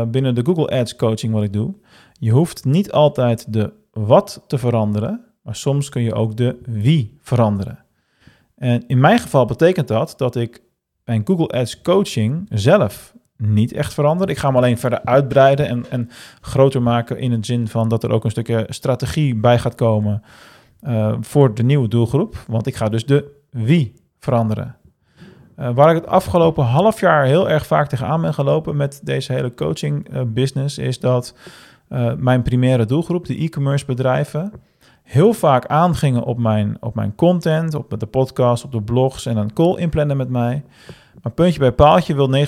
binnen 0.08 0.34
de 0.34 0.44
Google 0.44 0.78
Ads 0.78 0.96
coaching 0.96 1.32
wat 1.32 1.42
ik 1.42 1.52
doe. 1.52 1.74
Je 2.18 2.30
hoeft 2.30 2.64
niet 2.64 2.92
altijd 2.92 3.52
de 3.52 3.72
wat 3.92 4.44
te 4.46 4.58
veranderen, 4.58 5.24
maar 5.42 5.56
soms 5.56 5.88
kun 5.88 6.02
je 6.02 6.14
ook 6.14 6.36
de 6.36 6.58
wie 6.66 7.18
veranderen. 7.22 7.84
En 8.56 8.86
in 8.86 9.00
mijn 9.00 9.18
geval 9.18 9.44
betekent 9.44 9.88
dat 9.88 10.14
dat 10.16 10.36
ik 10.36 10.62
mijn 11.04 11.22
Google 11.24 11.48
Ads 11.48 11.80
coaching 11.80 12.46
zelf 12.48 13.14
niet 13.36 13.72
echt 13.72 13.94
veranderen. 13.94 14.34
Ik 14.34 14.38
ga 14.40 14.46
hem 14.46 14.56
alleen 14.56 14.78
verder 14.78 15.04
uitbreiden 15.04 15.68
en, 15.68 15.84
en 15.90 16.10
groter 16.40 16.82
maken 16.82 17.18
in 17.18 17.32
het 17.32 17.46
zin 17.46 17.68
van 17.68 17.88
dat 17.88 18.02
er 18.02 18.10
ook 18.10 18.24
een 18.24 18.30
stukje 18.30 18.66
strategie 18.68 19.34
bij 19.34 19.58
gaat 19.58 19.74
komen 19.74 20.22
uh, 20.82 21.16
voor 21.20 21.54
de 21.54 21.62
nieuwe 21.62 21.88
doelgroep. 21.88 22.36
Want 22.46 22.66
ik 22.66 22.76
ga 22.76 22.88
dus 22.88 23.06
de 23.06 23.36
wie 23.50 23.94
veranderen. 24.18 24.76
Uh, 25.58 25.70
waar 25.74 25.88
ik 25.90 26.02
het 26.02 26.06
afgelopen 26.06 26.64
half 26.64 27.00
jaar 27.00 27.24
heel 27.24 27.50
erg 27.50 27.66
vaak 27.66 27.88
tegenaan 27.88 28.20
ben 28.20 28.34
gelopen 28.34 28.76
met 28.76 29.00
deze 29.02 29.32
hele 29.32 29.54
coaching 29.54 30.14
uh, 30.14 30.22
business, 30.26 30.78
is 30.78 31.00
dat 31.00 31.34
mijn 32.18 32.42
primaire 32.42 32.84
doelgroep, 32.84 33.26
de 33.26 33.38
e-commerce 33.38 33.86
bedrijven, 33.86 34.52
heel 35.02 35.32
vaak 35.32 35.66
aangingen 35.66 36.22
op 36.22 36.38
mijn, 36.38 36.76
op 36.80 36.94
mijn 36.94 37.14
content, 37.14 37.74
op 37.74 38.00
de 38.00 38.06
podcast, 38.06 38.64
op 38.64 38.72
de 38.72 38.82
blogs 38.82 39.26
en 39.26 39.36
een 39.36 39.52
call 39.52 39.76
inplannen 39.76 40.16
met 40.16 40.28
mij. 40.28 40.64
Maar 41.22 41.32
puntje 41.32 41.58
bij 41.58 41.72
paaltje 41.72 42.14
wil 42.14 42.30
90% 42.34 42.38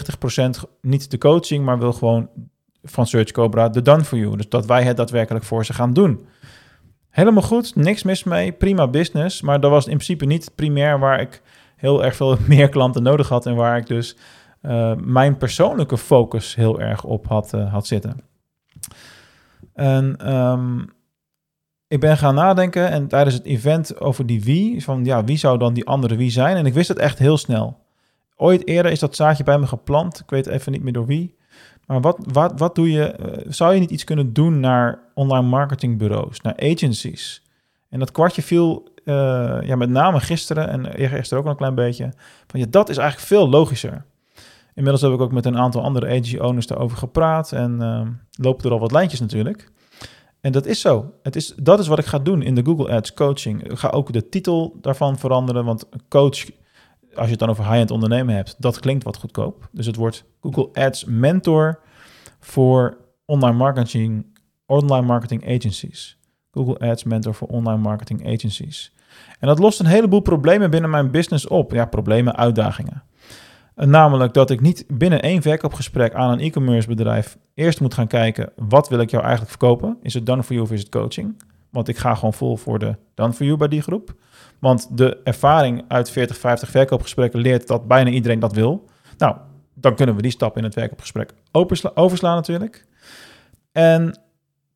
niet 0.81 1.11
de 1.11 1.19
coaching, 1.19 1.65
maar 1.65 1.79
wil 1.79 1.93
gewoon 1.93 2.29
van 2.83 3.07
Search 3.07 3.31
Cobra 3.31 3.69
de 3.69 3.83
done 3.83 4.05
for 4.05 4.19
you. 4.19 4.37
Dus 4.37 4.49
dat 4.49 4.67
wij 4.67 4.83
het 4.83 4.97
daadwerkelijk 4.97 5.45
voor 5.45 5.65
ze 5.65 5.73
gaan 5.73 5.93
doen. 5.93 6.27
Helemaal 7.11 7.43
goed, 7.43 7.77
niks 7.77 8.03
mis 8.03 8.25
mee, 8.25 8.53
prima 8.53 8.89
business. 8.89 9.43
Maar 9.43 9.61
dat 9.61 9.71
was 9.71 9.85
in 9.85 9.95
principe 9.95 10.25
niet 10.25 10.53
primair 10.55 10.99
waar 10.99 11.21
ik 11.21 11.43
heel 11.77 12.05
erg 12.05 12.17
veel 12.17 12.37
meer 12.49 12.69
klanten 12.69 13.03
nodig 13.03 13.29
had 13.29 13.47
en 13.47 13.55
waar 13.55 13.77
ik 13.77 13.87
dus 13.87 14.17
uh, 14.63 14.93
mijn 14.97 15.37
persoonlijke 15.37 15.99
focus 15.99 16.55
heel 16.55 16.81
erg 16.81 17.05
op 17.05 17.27
had, 17.27 17.53
uh, 17.55 17.73
had 17.73 17.87
zitten. 17.87 18.30
En 19.81 20.35
um, 20.35 20.89
ik 21.89 22.01
ben 22.01 22.17
gaan 22.17 22.35
nadenken 22.35 22.91
en 22.91 23.09
tijdens 23.09 23.35
het 23.35 23.45
event 23.45 24.01
over 24.01 24.27
die 24.27 24.45
wie, 24.45 24.85
van 24.85 25.05
ja, 25.05 25.25
wie 25.25 25.37
zou 25.37 25.59
dan 25.59 25.75
die 25.75 25.87
andere 25.87 26.17
wie 26.17 26.31
zijn? 26.31 26.57
En 26.57 26.67
ik 26.67 26.75
wist 26.75 26.89
het 26.89 26.99
echt 26.99 27.19
heel 27.19 27.37
snel. 27.37 27.79
Ooit 28.37 28.67
eerder 28.67 28.93
is 28.93 28.99
dat 28.99 29.17
zaadje 29.17 29.45
bij 29.45 29.59
me 29.59 29.67
geplant. 29.67 30.21
Ik 30.21 30.31
weet 30.31 30.47
even 30.47 30.73
niet 30.73 30.83
meer 30.83 30.93
door 30.93 31.07
wie. 31.07 31.37
Maar 31.87 32.01
wat, 32.01 32.19
wat, 32.33 32.53
wat 32.57 32.75
doe 32.75 32.91
je? 32.91 33.05
Eh, 33.05 33.47
zou 33.49 33.75
je 33.75 33.81
niet 33.81 33.91
iets 33.91 34.05
kunnen 34.05 34.33
doen 34.33 34.61
naar 34.61 34.99
online 35.15 35.47
marketingbureaus, 35.47 36.41
naar 36.41 36.57
agencies? 36.57 37.43
En 37.89 37.99
dat 37.99 38.13
kwartje 38.13 38.43
viel 38.43 38.89
uh, 39.05 39.59
ja, 39.63 39.77
met 39.77 39.91
name 39.91 40.21
gisteren 40.21 40.69
en 40.69 41.09
gisteren 41.09 41.39
ook 41.39 41.45
al 41.45 41.51
een 41.51 41.57
klein 41.57 41.75
beetje. 41.75 42.13
Van 42.47 42.61
ja, 42.61 42.67
dat 42.71 42.89
is 42.89 42.97
eigenlijk 42.97 43.29
veel 43.29 43.49
logischer. 43.49 44.05
Inmiddels 44.75 45.03
heb 45.03 45.13
ik 45.13 45.21
ook 45.21 45.33
met 45.33 45.47
een 45.47 45.59
aantal 45.59 45.83
andere 45.83 46.07
agency 46.07 46.37
owners 46.37 46.67
daarover 46.67 46.99
gepraat 46.99 47.53
en 47.53 47.79
uh, 47.81 48.01
lopen 48.31 48.65
er 48.65 48.73
al 48.73 48.81
wat 48.81 48.93
lijntjes 48.93 49.21
natuurlijk. 49.21 49.71
En 50.41 50.53
dat 50.53 50.67
is 50.67 50.81
zo. 50.81 51.13
Het 51.23 51.37
is, 51.37 51.55
dat 51.57 51.79
is 51.79 51.87
wat 51.87 51.99
ik 51.99 52.07
ga 52.07 52.19
doen 52.19 52.43
in 52.43 52.55
de 52.55 52.65
Google 52.65 52.91
Ads 52.91 53.15
coaching. 53.15 53.63
Ik 53.71 53.79
ga 53.79 53.89
ook 53.89 54.13
de 54.13 54.29
titel 54.29 54.77
daarvan 54.81 55.19
veranderen, 55.19 55.65
want 55.65 55.89
coach 56.09 56.45
als 57.15 57.25
je 57.25 57.31
het 57.31 57.39
dan 57.39 57.49
over 57.49 57.65
high-end 57.65 57.91
ondernemen 57.91 58.35
hebt, 58.35 58.57
dat 58.59 58.81
klinkt 58.81 59.05
wat 59.05 59.17
goedkoop. 59.17 59.69
Dus 59.73 59.87
het 59.87 59.97
wordt 59.97 60.25
Google 60.41 60.69
Ads 60.73 61.05
Mentor 61.05 61.81
voor 62.41 62.97
online 63.25 63.57
marketing, 63.57 64.39
online 64.67 65.07
marketing 65.07 65.49
agencies. 65.49 66.19
Google 66.51 66.79
Ads 66.79 67.05
Mentor 67.05 67.35
voor 67.35 67.49
online 67.49 67.81
marketing 67.81 68.27
agencies. 68.27 68.93
En 69.39 69.49
dat 69.49 69.59
lost 69.59 69.81
een 69.81 69.87
heleboel 69.87 70.21
problemen 70.21 70.71
binnen 70.71 70.91
mijn 70.91 71.11
business 71.11 71.47
op. 71.47 71.73
Ja, 71.73 71.85
problemen, 71.85 72.37
uitdagingen. 72.37 73.03
Namelijk 73.87 74.35
dat 74.35 74.51
ik 74.51 74.61
niet 74.61 74.85
binnen 74.89 75.23
één 75.23 75.43
verkoopgesprek 75.43 76.15
aan 76.15 76.31
een 76.31 76.41
e-commerce 76.41 76.89
bedrijf 76.89 77.39
eerst 77.55 77.81
moet 77.81 77.95
gaan 77.95 78.07
kijken, 78.07 78.53
wat 78.57 78.89
wil 78.89 78.99
ik 78.99 79.11
jou 79.11 79.23
eigenlijk 79.23 79.51
verkopen? 79.51 79.99
Is 80.03 80.15
het 80.15 80.27
done 80.27 80.43
for 80.43 80.53
you 80.53 80.67
of 80.67 80.73
is 80.73 80.81
het 80.81 80.89
coaching? 80.89 81.43
Want 81.71 81.89
ik 81.89 81.99
ga 81.99 82.15
gewoon 82.15 82.33
vol 82.33 82.57
voor 82.57 82.79
de 82.79 82.97
Done 83.15 83.33
For 83.33 83.47
You 83.47 83.59
bij 83.59 83.69
die 83.69 83.83
groep. 83.83 84.15
Want 84.59 84.97
de 84.97 85.21
ervaring 85.25 85.85
uit 85.89 86.11
40, 86.11 86.37
50 86.37 86.71
verkoopgesprekken 86.71 87.41
leert 87.41 87.67
dat 87.67 87.89
bijna 87.89 88.11
iedereen 88.11 88.39
dat 88.39 88.53
wil. 88.53 88.85
Nou, 89.19 89.37
dan 89.75 89.95
kunnen 89.95 90.17
we 90.17 90.23
die 90.23 90.31
stap 90.31 90.57
in 90.57 90.65
het 90.65 90.75
verkoopgesprek 90.75 91.33
overslaan 91.95 92.37
natuurlijk. 92.37 92.87
En 93.73 94.21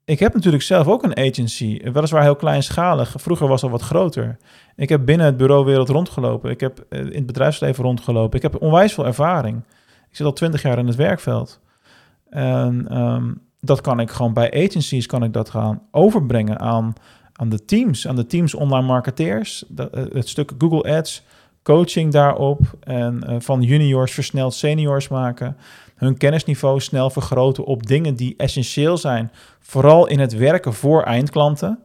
ik 0.05 0.19
heb 0.19 0.35
natuurlijk 0.35 0.63
zelf 0.63 0.87
ook 0.87 1.03
een 1.03 1.17
agency, 1.17 1.81
weliswaar 1.93 2.23
heel 2.23 2.37
kleinschalig. 2.37 3.15
Vroeger 3.17 3.49
was 3.49 3.63
al 3.63 3.71
wat 3.71 3.83
groter. 3.83 4.37
Ik 4.77 4.89
heb 4.89 5.05
binnen 5.05 5.27
het 5.27 5.37
bureauwereld 5.37 5.89
rondgelopen. 5.89 6.51
Ik 6.51 6.61
heb 6.61 6.85
eh, 6.89 7.01
in 7.01 7.13
het 7.13 7.27
bedrijfsleven 7.27 7.85
rondgelopen. 7.85 8.37
Ik 8.37 8.43
heb 8.43 8.63
onwijs 8.63 8.93
veel 8.93 9.07
ervaring. 9.07 9.57
Ik 10.11 10.17
zit 10.17 10.27
al 10.27 10.33
twintig 10.33 10.63
jaar 10.63 10.79
in 10.79 10.87
het 10.87 10.97
werkveld. 10.97 11.61
En 12.31 12.87
ehm, 12.89 13.33
dat 13.61 13.81
kan 13.81 14.01
ik 14.01 14.11
gewoon 14.11 14.33
bij 14.33 14.67
agencies 14.67 15.07
kan 15.07 15.23
ik 15.23 15.33
dat 15.33 15.51
gaan 15.51 15.83
overbrengen 15.91 16.61
aan, 16.61 16.93
aan 17.33 17.49
de 17.49 17.65
teams, 17.65 18.09
aan 18.09 18.17
de 18.17 18.27
teams 18.27 18.55
online 18.55 18.87
marketeers. 18.87 19.65
Dat, 19.69 19.91
eh, 19.91 20.05
het 20.13 20.29
stuk 20.29 20.53
Google 20.59 20.97
Ads, 20.97 21.23
coaching 21.63 22.13
daarop 22.13 22.61
en 22.81 23.25
uh, 23.29 23.37
van 23.39 23.63
juniors 23.63 24.13
versneld 24.13 24.55
seniors 24.55 25.09
maken. 25.09 25.57
Hun 25.95 26.17
kennisniveau 26.17 26.81
snel 26.81 27.11
vergroten 27.11 27.65
op 27.65 27.87
dingen 27.87 28.15
die 28.15 28.35
essentieel 28.37 28.97
zijn, 28.97 29.33
vooral 29.61 30.07
in 30.07 30.19
het 30.19 30.37
werken 30.37 30.73
voor 30.73 31.03
eindklanten. 31.03 31.79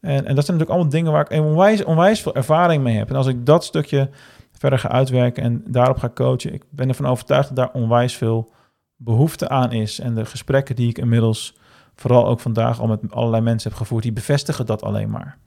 En, 0.00 0.10
en 0.26 0.34
dat 0.34 0.44
zijn 0.44 0.58
natuurlijk 0.58 0.70
allemaal 0.70 0.88
dingen 0.88 1.12
waar 1.12 1.30
ik 1.30 1.42
onwijs, 1.42 1.84
onwijs 1.84 2.20
veel 2.20 2.34
ervaring 2.34 2.82
mee 2.82 2.96
heb. 2.96 3.10
En 3.10 3.16
als 3.16 3.26
ik 3.26 3.46
dat 3.46 3.64
stukje 3.64 4.10
verder 4.52 4.78
ga 4.78 4.88
uitwerken 4.88 5.42
en 5.42 5.62
daarop 5.66 5.98
ga 5.98 6.10
coachen, 6.14 6.52
ik 6.52 6.64
ben 6.70 6.88
ervan 6.88 7.06
overtuigd 7.06 7.48
dat 7.48 7.56
daar 7.56 7.82
onwijs 7.82 8.16
veel 8.16 8.52
behoefte 8.96 9.48
aan 9.48 9.72
is. 9.72 10.00
En 10.00 10.14
de 10.14 10.24
gesprekken 10.24 10.76
die 10.76 10.88
ik 10.88 10.98
inmiddels 10.98 11.54
vooral 11.94 12.26
ook 12.26 12.40
vandaag 12.40 12.80
al 12.80 12.86
met 12.86 13.00
allerlei 13.10 13.42
mensen 13.42 13.70
heb 13.70 13.78
gevoerd, 13.78 14.02
die 14.02 14.12
bevestigen 14.12 14.66
dat 14.66 14.82
alleen 14.82 15.10
maar. 15.10 15.38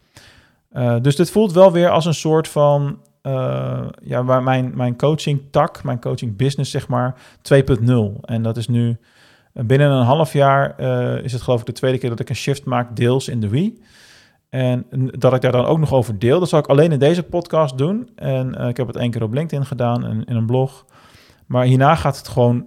Uh, 0.73 0.95
dus 1.01 1.15
dit 1.15 1.31
voelt 1.31 1.51
wel 1.51 1.71
weer 1.71 1.89
als 1.89 2.05
een 2.05 2.13
soort 2.13 2.47
van, 2.47 2.99
uh, 3.27 3.88
ja, 4.03 4.24
waar 4.24 4.43
mijn, 4.43 4.72
mijn 4.75 4.98
coaching 4.98 5.41
tak, 5.51 5.84
mijn 5.84 6.00
coaching 6.00 6.38
business 6.38 6.72
zeg 6.72 6.88
maar, 6.88 7.15
2.0. 7.53 7.93
En 8.22 8.41
dat 8.41 8.57
is 8.57 8.67
nu 8.67 8.98
binnen 9.53 9.91
een 9.91 10.05
half 10.05 10.34
jaar 10.34 10.75
uh, 10.79 11.24
is 11.24 11.31
het 11.31 11.41
geloof 11.41 11.60
ik 11.60 11.65
de 11.65 11.72
tweede 11.72 11.98
keer 11.98 12.10
dat 12.10 12.19
ik 12.19 12.29
een 12.29 12.36
shift 12.36 12.65
maak 12.65 12.96
deels 12.96 13.27
in 13.27 13.39
de 13.39 13.50
Wii. 13.50 13.81
En 14.50 14.86
dat 15.17 15.34
ik 15.34 15.41
daar 15.41 15.51
dan 15.51 15.65
ook 15.65 15.79
nog 15.79 15.93
over 15.93 16.19
deel, 16.19 16.39
dat 16.39 16.50
zal 16.50 16.60
ik 16.60 16.67
alleen 16.67 16.91
in 16.91 17.00
deze 17.00 17.24
podcast 17.24 17.77
doen. 17.77 18.10
En 18.15 18.53
ik 18.53 18.77
heb 18.77 18.88
het 18.88 18.96
één 18.96 19.12
keer 19.12 19.24
op 19.24 19.34
LinkedIn 19.34 19.65
gedaan 19.65 20.05
en 20.05 20.24
in 20.25 20.36
een 20.36 20.46
blog. 20.46 20.86
Maar 21.46 21.65
hierna 21.65 21.96
gaat 21.96 22.17
het 22.17 22.27
gewoon 22.27 22.65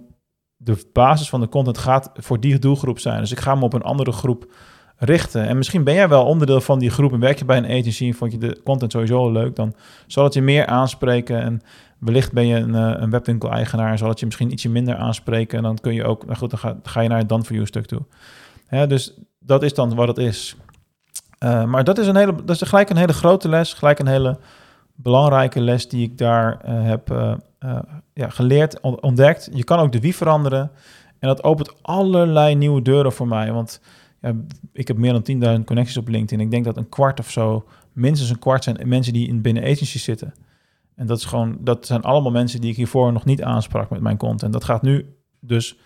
de 0.57 0.89
basis 0.93 1.29
van 1.29 1.39
de 1.39 1.49
content 1.49 1.77
gaat 1.77 2.11
voor 2.13 2.39
die 2.39 2.59
doelgroep 2.59 2.99
zijn. 2.99 3.19
Dus 3.19 3.31
ik 3.31 3.39
ga 3.39 3.55
me 3.55 3.63
op 3.63 3.73
een 3.73 3.81
andere 3.81 4.11
groep 4.11 4.51
En 5.33 5.57
misschien 5.57 5.83
ben 5.83 5.93
jij 5.93 6.09
wel 6.09 6.25
onderdeel 6.25 6.61
van 6.61 6.79
die 6.79 6.89
groep 6.89 7.13
en 7.13 7.19
werk 7.19 7.39
je 7.39 7.45
bij 7.45 7.57
een 7.57 7.79
agency 7.79 8.05
en 8.05 8.13
vond 8.13 8.31
je 8.31 8.37
de 8.37 8.61
content 8.63 8.91
sowieso 8.91 9.31
leuk, 9.31 9.55
dan 9.55 9.73
zal 10.07 10.23
het 10.23 10.33
je 10.33 10.41
meer 10.41 10.65
aanspreken. 10.65 11.41
En 11.41 11.61
wellicht 11.99 12.31
ben 12.31 12.47
je 12.47 12.55
een, 12.55 12.75
eh, 12.75 13.01
een 13.01 13.09
webwinkel-eigenaar, 13.09 13.97
zal 13.97 14.09
het 14.09 14.19
je 14.19 14.25
misschien 14.25 14.51
ietsje 14.51 14.69
minder 14.69 14.95
aanspreken. 14.95 15.57
En 15.57 15.63
dan 15.63 15.77
kun 15.77 15.93
je 15.93 16.03
ook, 16.03 16.25
nou 16.25 16.37
goed, 16.37 16.49
dan 16.49 16.75
ga, 16.83 17.01
je 17.01 17.09
naar 17.09 17.17
het 17.17 17.29
dan 17.29 17.45
for 17.45 17.53
you 17.53 17.65
stuk 17.65 17.85
toe. 17.85 18.01
Dus 18.87 19.13
dat 19.39 19.63
is 19.63 19.73
dan 19.73 19.95
wat 19.95 20.07
het 20.07 20.17
is. 20.17 20.55
Uh, 21.43 21.63
maar 21.63 21.83
dat 21.83 21.97
is, 21.97 22.07
een 22.07 22.15
hele, 22.15 22.35
dat 22.45 22.61
is 22.61 22.67
gelijk 22.67 22.89
een 22.89 22.97
hele 22.97 23.13
grote 23.13 23.49
les, 23.49 23.73
gelijk 23.73 23.99
een 23.99 24.07
hele 24.07 24.37
belangrijke 24.95 25.61
les 25.61 25.89
die 25.89 26.03
ik 26.03 26.17
daar 26.17 26.61
uh, 26.65 26.83
heb 26.83 27.11
uh, 27.11 27.33
ja, 28.13 28.29
geleerd, 28.29 28.79
ontdekt. 28.79 29.49
Je 29.53 29.63
kan 29.63 29.79
ook 29.79 29.91
de 29.91 29.99
wie 29.99 30.15
veranderen. 30.15 30.71
En 31.19 31.27
dat 31.27 31.43
opent 31.43 31.73
allerlei 31.81 32.55
nieuwe 32.55 32.81
deuren 32.81 33.11
voor 33.11 33.27
mij. 33.27 33.51
Want 33.51 33.81
ik 34.73 34.87
heb 34.87 34.97
meer 34.97 35.21
dan 35.21 35.57
10.000 35.59 35.63
connecties 35.65 35.97
op 35.97 36.07
LinkedIn. 36.07 36.45
Ik 36.45 36.51
denk 36.51 36.65
dat 36.65 36.77
een 36.77 36.89
kwart 36.89 37.19
of 37.19 37.31
zo, 37.31 37.65
minstens 37.93 38.29
een 38.29 38.39
kwart 38.39 38.63
zijn 38.63 38.77
mensen 38.85 39.13
die 39.13 39.27
in 39.27 39.41
binnen 39.41 39.63
agencies 39.63 40.03
zitten. 40.03 40.33
En 40.95 41.07
dat, 41.07 41.17
is 41.17 41.25
gewoon, 41.25 41.57
dat 41.59 41.85
zijn 41.85 42.01
allemaal 42.01 42.31
mensen 42.31 42.61
die 42.61 42.69
ik 42.69 42.75
hiervoor 42.75 43.11
nog 43.11 43.25
niet 43.25 43.43
aansprak 43.43 43.89
met 43.89 44.01
mijn 44.01 44.17
content. 44.17 44.53
Dat 44.53 44.63
gaat 44.63 44.81
nu 44.81 45.15
dus 45.39 45.77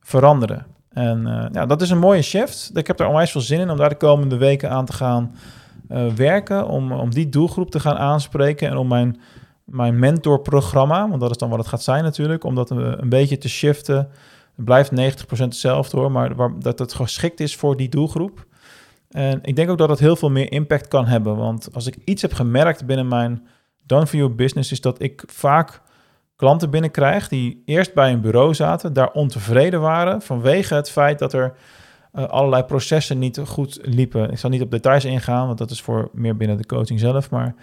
veranderen. 0.00 0.66
En 0.88 1.26
uh, 1.26 1.46
ja, 1.52 1.66
dat 1.66 1.82
is 1.82 1.90
een 1.90 1.98
mooie 1.98 2.22
shift. 2.22 2.70
Ik 2.74 2.86
heb 2.86 3.00
er 3.00 3.06
onwijs 3.06 3.30
veel 3.30 3.40
zin 3.40 3.60
in 3.60 3.70
om 3.70 3.76
daar 3.76 3.88
de 3.88 3.96
komende 3.96 4.36
weken 4.36 4.70
aan 4.70 4.84
te 4.84 4.92
gaan 4.92 5.34
uh, 5.90 6.06
werken. 6.06 6.68
Om, 6.68 6.92
om 6.92 7.10
die 7.10 7.28
doelgroep 7.28 7.70
te 7.70 7.80
gaan 7.80 7.96
aanspreken 7.96 8.68
en 8.68 8.76
om 8.76 8.88
mijn 8.88 9.20
mijn 9.64 9.98
mentorprogramma, 9.98 11.08
want 11.08 11.20
dat 11.20 11.30
is 11.30 11.36
dan 11.36 11.48
wat 11.48 11.58
het 11.58 11.68
gaat 11.68 11.82
zijn 11.82 12.04
natuurlijk, 12.04 12.44
om 12.44 12.54
dat 12.54 12.70
een, 12.70 13.02
een 13.02 13.08
beetje 13.08 13.38
te 13.38 13.48
shiften. 13.48 14.08
Het 14.56 14.64
blijft 14.64 14.90
90% 14.90 15.26
hetzelfde 15.36 15.96
hoor, 15.96 16.10
maar 16.10 16.34
waar, 16.34 16.58
dat 16.58 16.78
het 16.78 16.94
geschikt 16.94 17.40
is 17.40 17.56
voor 17.56 17.76
die 17.76 17.88
doelgroep. 17.88 18.46
En 19.10 19.38
ik 19.42 19.56
denk 19.56 19.70
ook 19.70 19.78
dat 19.78 19.88
het 19.88 19.98
heel 19.98 20.16
veel 20.16 20.30
meer 20.30 20.52
impact 20.52 20.88
kan 20.88 21.06
hebben, 21.06 21.36
want 21.36 21.68
als 21.72 21.86
ik 21.86 21.96
iets 22.04 22.22
heb 22.22 22.32
gemerkt 22.32 22.86
binnen 22.86 23.08
mijn 23.08 23.46
Done 23.86 24.06
For 24.06 24.18
You 24.18 24.30
business, 24.30 24.72
is 24.72 24.80
dat 24.80 25.02
ik 25.02 25.22
vaak 25.26 25.82
klanten 26.36 26.70
binnenkrijg 26.70 27.28
die 27.28 27.62
eerst 27.64 27.94
bij 27.94 28.12
een 28.12 28.20
bureau 28.20 28.54
zaten, 28.54 28.92
daar 28.92 29.10
ontevreden 29.12 29.80
waren 29.80 30.22
vanwege 30.22 30.74
het 30.74 30.90
feit 30.90 31.18
dat 31.18 31.32
er 31.32 31.54
uh, 32.14 32.24
allerlei 32.24 32.62
processen 32.62 33.18
niet 33.18 33.38
goed 33.38 33.78
liepen. 33.82 34.30
Ik 34.30 34.38
zal 34.38 34.50
niet 34.50 34.62
op 34.62 34.70
details 34.70 35.04
ingaan, 35.04 35.46
want 35.46 35.58
dat 35.58 35.70
is 35.70 35.82
voor 35.82 36.10
meer 36.12 36.36
binnen 36.36 36.56
de 36.56 36.66
coaching 36.66 37.00
zelf, 37.00 37.30
maar 37.30 37.54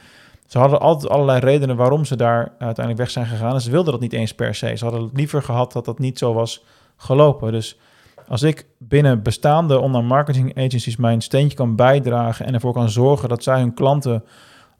ze 0.45 0.57
hadden 0.57 0.79
altijd 0.79 1.11
allerlei 1.11 1.39
redenen 1.39 1.75
waarom 1.75 2.05
ze 2.05 2.15
daar 2.15 2.39
uiteindelijk 2.49 2.97
weg 2.97 3.09
zijn 3.09 3.25
gegaan. 3.25 3.53
En 3.53 3.61
ze 3.61 3.71
wilden 3.71 3.91
dat 3.91 4.01
niet 4.01 4.13
eens 4.13 4.35
per 4.35 4.55
se. 4.55 4.75
Ze 4.75 4.83
hadden 4.83 5.03
het 5.03 5.17
liever 5.17 5.43
gehad 5.43 5.71
dat 5.71 5.85
dat 5.85 5.99
niet 5.99 6.17
zo 6.17 6.33
was 6.33 6.63
gelopen. 7.01 7.51
Dus 7.51 7.79
als 8.27 8.41
ik 8.41 8.65
binnen 8.77 9.23
bestaande 9.23 9.79
online 9.79 10.07
marketing 10.07 10.57
agencies 10.57 10.95
mijn 10.95 11.21
steentje 11.21 11.57
kan 11.57 11.75
bijdragen 11.75 12.45
en 12.45 12.53
ervoor 12.53 12.73
kan 12.73 12.89
zorgen 12.89 13.29
dat 13.29 13.43
zij 13.43 13.59
hun 13.59 13.73
klanten 13.73 14.23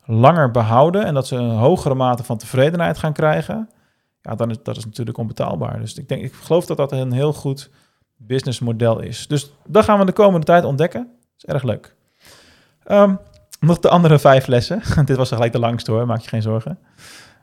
langer 0.06 0.51
behouden 0.51 1.06
en 1.06 1.13
dat 1.13 1.28
ze 1.28 1.36
een 1.36 1.58
hogere 1.58 1.96
mate 1.96 2.24
van 2.24 2.38
tevredenheid 2.38 2.98
gaan 2.98 3.13
krijgen, 3.13 3.70
ja, 4.22 4.36
dan 4.36 4.50
is 4.50 4.58
dat 4.63 4.78
is 4.78 4.86
natuurlijk 4.86 5.18
onbetaalbaar. 5.18 5.80
Dus 5.80 5.94
ik 5.94 6.10
denk, 6.10 6.24
ik 6.24 6.34
geloof 6.34 6.66
dat 6.66 6.78
dat 6.78 6.92
een 6.92 7.12
heel 7.12 7.34
goed 7.34 7.70
businessmodel 8.16 9.00
is. 9.00 9.28
Dus 9.28 9.51
dat 9.68 9.84
gaan 9.84 10.00
we 10.00 10.06
de 10.06 10.12
komende 10.12 10.46
tijd 10.46 10.63
ontdekken. 10.63 11.01
Dat 11.01 11.38
is 11.38 11.46
erg 11.46 11.63
leuk. 11.63 11.96
Um, 12.92 13.20
nog 13.60 13.80
de 13.80 13.90
andere 13.90 14.20
vijf 14.20 14.48
lessen. 14.48 14.82
Dit 15.06 15.18
was 15.18 15.30
gelijk 15.30 15.51
de 15.51 15.60
langste 15.60 15.92
hoor, 15.92 16.06
maak 16.06 16.22
je 16.22 16.30
geen 16.30 16.42
zorgen. 16.42 16.80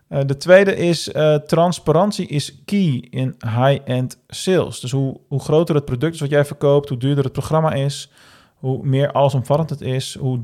Uh, 0.09 0.21
de 0.27 0.37
tweede 0.37 0.77
is 0.77 1.09
uh, 1.09 1.35
transparantie 1.35 2.27
is 2.27 2.63
key 2.65 3.07
in 3.11 3.35
high-end 3.39 4.23
sales. 4.27 4.81
Dus 4.81 4.91
hoe, 4.91 5.21
hoe 5.29 5.41
groter 5.41 5.75
het 5.75 5.85
product 5.85 6.15
is 6.15 6.21
wat 6.21 6.31
jij 6.31 6.45
verkoopt, 6.45 6.89
hoe 6.89 6.99
duurder 6.99 7.25
het 7.25 7.33
programma 7.33 7.73
is, 7.73 8.11
hoe 8.55 8.87
meer 8.87 9.13
allesomvattend 9.13 9.71
het 9.71 9.81
is, 9.81 10.17
hoe 10.19 10.39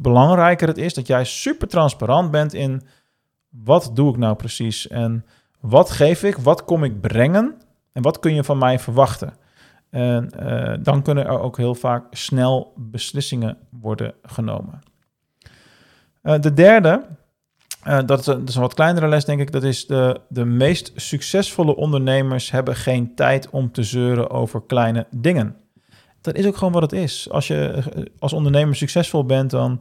belangrijker 0.00 0.68
het 0.68 0.78
is 0.78 0.94
dat 0.94 1.06
jij 1.06 1.24
super 1.24 1.68
transparant 1.68 2.30
bent 2.30 2.54
in 2.54 2.82
wat 3.48 3.90
doe 3.94 4.10
ik 4.10 4.16
nou 4.16 4.36
precies 4.36 4.88
en 4.88 5.24
wat 5.60 5.90
geef 5.90 6.22
ik, 6.22 6.36
wat 6.36 6.64
kom 6.64 6.84
ik 6.84 7.00
brengen 7.00 7.54
en 7.92 8.02
wat 8.02 8.18
kun 8.18 8.34
je 8.34 8.44
van 8.44 8.58
mij 8.58 8.78
verwachten. 8.78 9.34
En 9.90 10.30
uh, 10.42 10.74
dan 10.82 11.02
kunnen 11.02 11.26
er 11.26 11.40
ook 11.40 11.56
heel 11.56 11.74
vaak 11.74 12.04
snel 12.10 12.72
beslissingen 12.76 13.58
worden 13.70 14.14
genomen. 14.22 14.80
De 16.22 16.52
derde, 16.52 17.06
uh, 17.86 17.98
dat, 18.06 18.18
is 18.20 18.54
een, 18.54 18.60
wat 18.60 18.74
kleinere 18.74 19.08
les 19.08 19.24
denk 19.24 19.40
ik, 19.40 19.52
dat 19.52 19.62
is 19.62 19.86
de, 19.86 20.20
de 20.28 20.44
meest 20.44 20.92
succesvolle 20.96 21.76
ondernemers 21.76 22.50
hebben 22.50 22.76
geen 22.76 23.14
tijd 23.14 23.50
om 23.50 23.72
te 23.72 23.82
zeuren 23.82 24.30
over 24.30 24.62
kleine 24.66 25.06
dingen. 25.10 25.56
Dat 26.20 26.34
is 26.34 26.46
ook 26.46 26.56
gewoon 26.56 26.72
wat 26.72 26.82
het 26.82 26.92
is. 26.92 27.30
Als 27.30 27.46
je 27.46 27.66
eh, 27.66 28.02
als 28.18 28.32
ondernemer 28.32 28.76
succesvol 28.76 29.24
bent, 29.24 29.50
dan, 29.50 29.80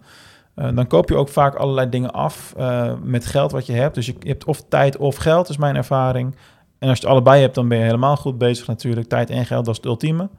uh, 0.56 0.70
dan 0.76 0.88
koop 0.88 1.10
je 1.10 1.16
ook 1.16 1.30
vaak 1.30 1.56
allerlei 1.56 1.90
dingen 1.90 2.12
af 2.12 2.56
met 3.04 3.26
geld 3.26 3.52
wat 3.52 3.66
je 3.66 3.74
hebt. 3.74 3.96
Dus 3.96 4.06
je, 4.06 4.16
je 4.20 4.30
hebt 4.30 4.46
of 4.46 4.64
tijd 4.70 4.98
of 4.98 5.16
geld, 5.16 5.50
is 5.50 5.58
mijn 5.58 5.76
ervaring. 5.76 6.36
En 6.80 6.90
als 6.90 6.98
je 6.98 7.04
het 7.04 7.14
allebei 7.14 7.42
hebt, 7.42 7.56
dan 7.56 7.68
ben 7.68 7.78
je 7.78 7.84
helemaal 7.84 8.16
goed 8.16 8.38
bezig 8.38 8.68
natuurlijk. 8.68 9.08
Tijd 9.08 9.30
en 9.30 9.46
geld, 9.46 9.66
dat 9.66 9.74
is 9.74 9.80
het 9.80 9.90
ultieme. 9.90 10.30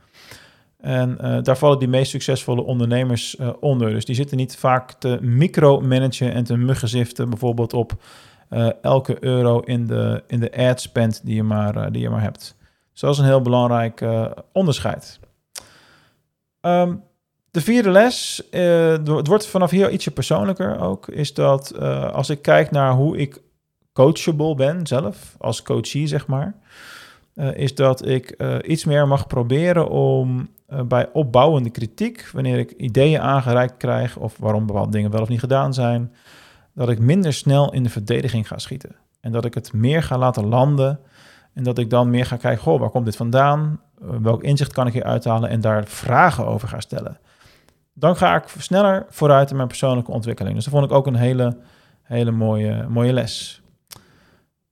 En 0.80 1.18
uh, 1.20 1.42
daar 1.42 1.58
vallen 1.58 1.78
die 1.78 1.88
meest 1.88 2.10
succesvolle 2.10 2.62
ondernemers 2.62 3.36
uh, 3.36 3.50
onder. 3.60 3.90
Dus 3.90 4.04
die 4.04 4.14
zitten 4.14 4.36
niet 4.36 4.56
vaak 4.56 4.92
te 4.92 5.18
micromanagen 5.20 6.32
en 6.32 6.44
te 6.44 6.56
muggenziften, 6.56 7.30
bijvoorbeeld 7.30 7.72
op 7.72 8.02
uh, 8.50 8.70
elke 8.82 9.24
euro 9.24 9.60
in 9.60 9.86
de, 9.86 10.22
in 10.26 10.40
de 10.40 10.56
ad 10.56 10.80
spend 10.80 11.20
die 11.24 11.34
je 11.34 11.42
maar, 11.42 11.92
die 11.92 12.02
je 12.02 12.10
maar 12.10 12.22
hebt. 12.22 12.56
Dus 12.92 13.00
dat 13.00 13.12
is 13.12 13.18
een 13.18 13.24
heel 13.24 13.42
belangrijk 13.42 14.04
onderscheid. 14.52 15.20
Um, 16.60 17.02
de 17.50 17.60
vierde 17.60 17.90
les, 17.90 18.42
het 18.50 19.26
wordt 19.26 19.46
vanaf 19.46 19.70
hier 19.70 19.90
ietsje 19.90 20.10
persoonlijker 20.10 20.80
ook, 20.80 21.08
is 21.08 21.34
dat 21.34 21.78
als 22.12 22.30
ik 22.30 22.42
kijk 22.42 22.70
naar 22.70 22.92
hoe 22.92 23.18
ik 23.18 23.42
coachable 23.92 24.54
ben 24.54 24.86
zelf, 24.86 25.34
als 25.38 25.62
coachie 25.62 26.06
zeg 26.06 26.26
maar, 26.26 26.54
is 27.34 27.74
dat 27.74 28.06
ik 28.06 28.42
iets 28.66 28.84
meer 28.84 29.08
mag 29.08 29.26
proberen 29.26 29.88
om 29.88 30.48
uh, 30.72 30.80
bij 30.82 31.08
opbouwende 31.12 31.70
kritiek, 31.70 32.30
wanneer 32.32 32.58
ik 32.58 32.70
ideeën 32.70 33.20
aangereikt 33.20 33.76
krijg 33.76 34.16
of 34.16 34.36
waarom 34.38 34.66
bepaalde 34.66 34.90
dingen 34.90 35.10
wel 35.10 35.20
of 35.20 35.28
niet 35.28 35.40
gedaan 35.40 35.74
zijn, 35.74 36.12
dat 36.74 36.88
ik 36.88 36.98
minder 36.98 37.32
snel 37.32 37.72
in 37.72 37.82
de 37.82 37.90
verdediging 37.90 38.48
ga 38.48 38.58
schieten. 38.58 38.96
En 39.20 39.32
dat 39.32 39.44
ik 39.44 39.54
het 39.54 39.72
meer 39.72 40.02
ga 40.02 40.18
laten 40.18 40.46
landen 40.46 41.00
en 41.54 41.62
dat 41.62 41.78
ik 41.78 41.90
dan 41.90 42.10
meer 42.10 42.26
ga 42.26 42.36
kijken, 42.36 42.62
goh, 42.62 42.80
waar 42.80 42.90
komt 42.90 43.04
dit 43.04 43.16
vandaan? 43.16 43.80
Welk 43.98 44.42
inzicht 44.42 44.72
kan 44.72 44.86
ik 44.86 44.92
hier 44.92 45.04
uithalen? 45.04 45.48
En 45.48 45.60
daar 45.60 45.84
vragen 45.84 46.46
over 46.46 46.68
ga 46.68 46.80
stellen. 46.80 47.18
dan 47.92 48.16
ga 48.16 48.36
ik 48.36 48.44
sneller 48.58 49.06
vooruit 49.08 49.50
in 49.50 49.56
mijn 49.56 49.68
persoonlijke 49.68 50.10
ontwikkeling. 50.10 50.54
Dus 50.54 50.64
dat 50.64 50.72
vond 50.72 50.84
ik 50.84 50.92
ook 50.92 51.06
een 51.06 51.14
hele, 51.14 51.56
hele 52.02 52.30
mooie, 52.30 52.86
mooie 52.88 53.12
les. 53.12 53.62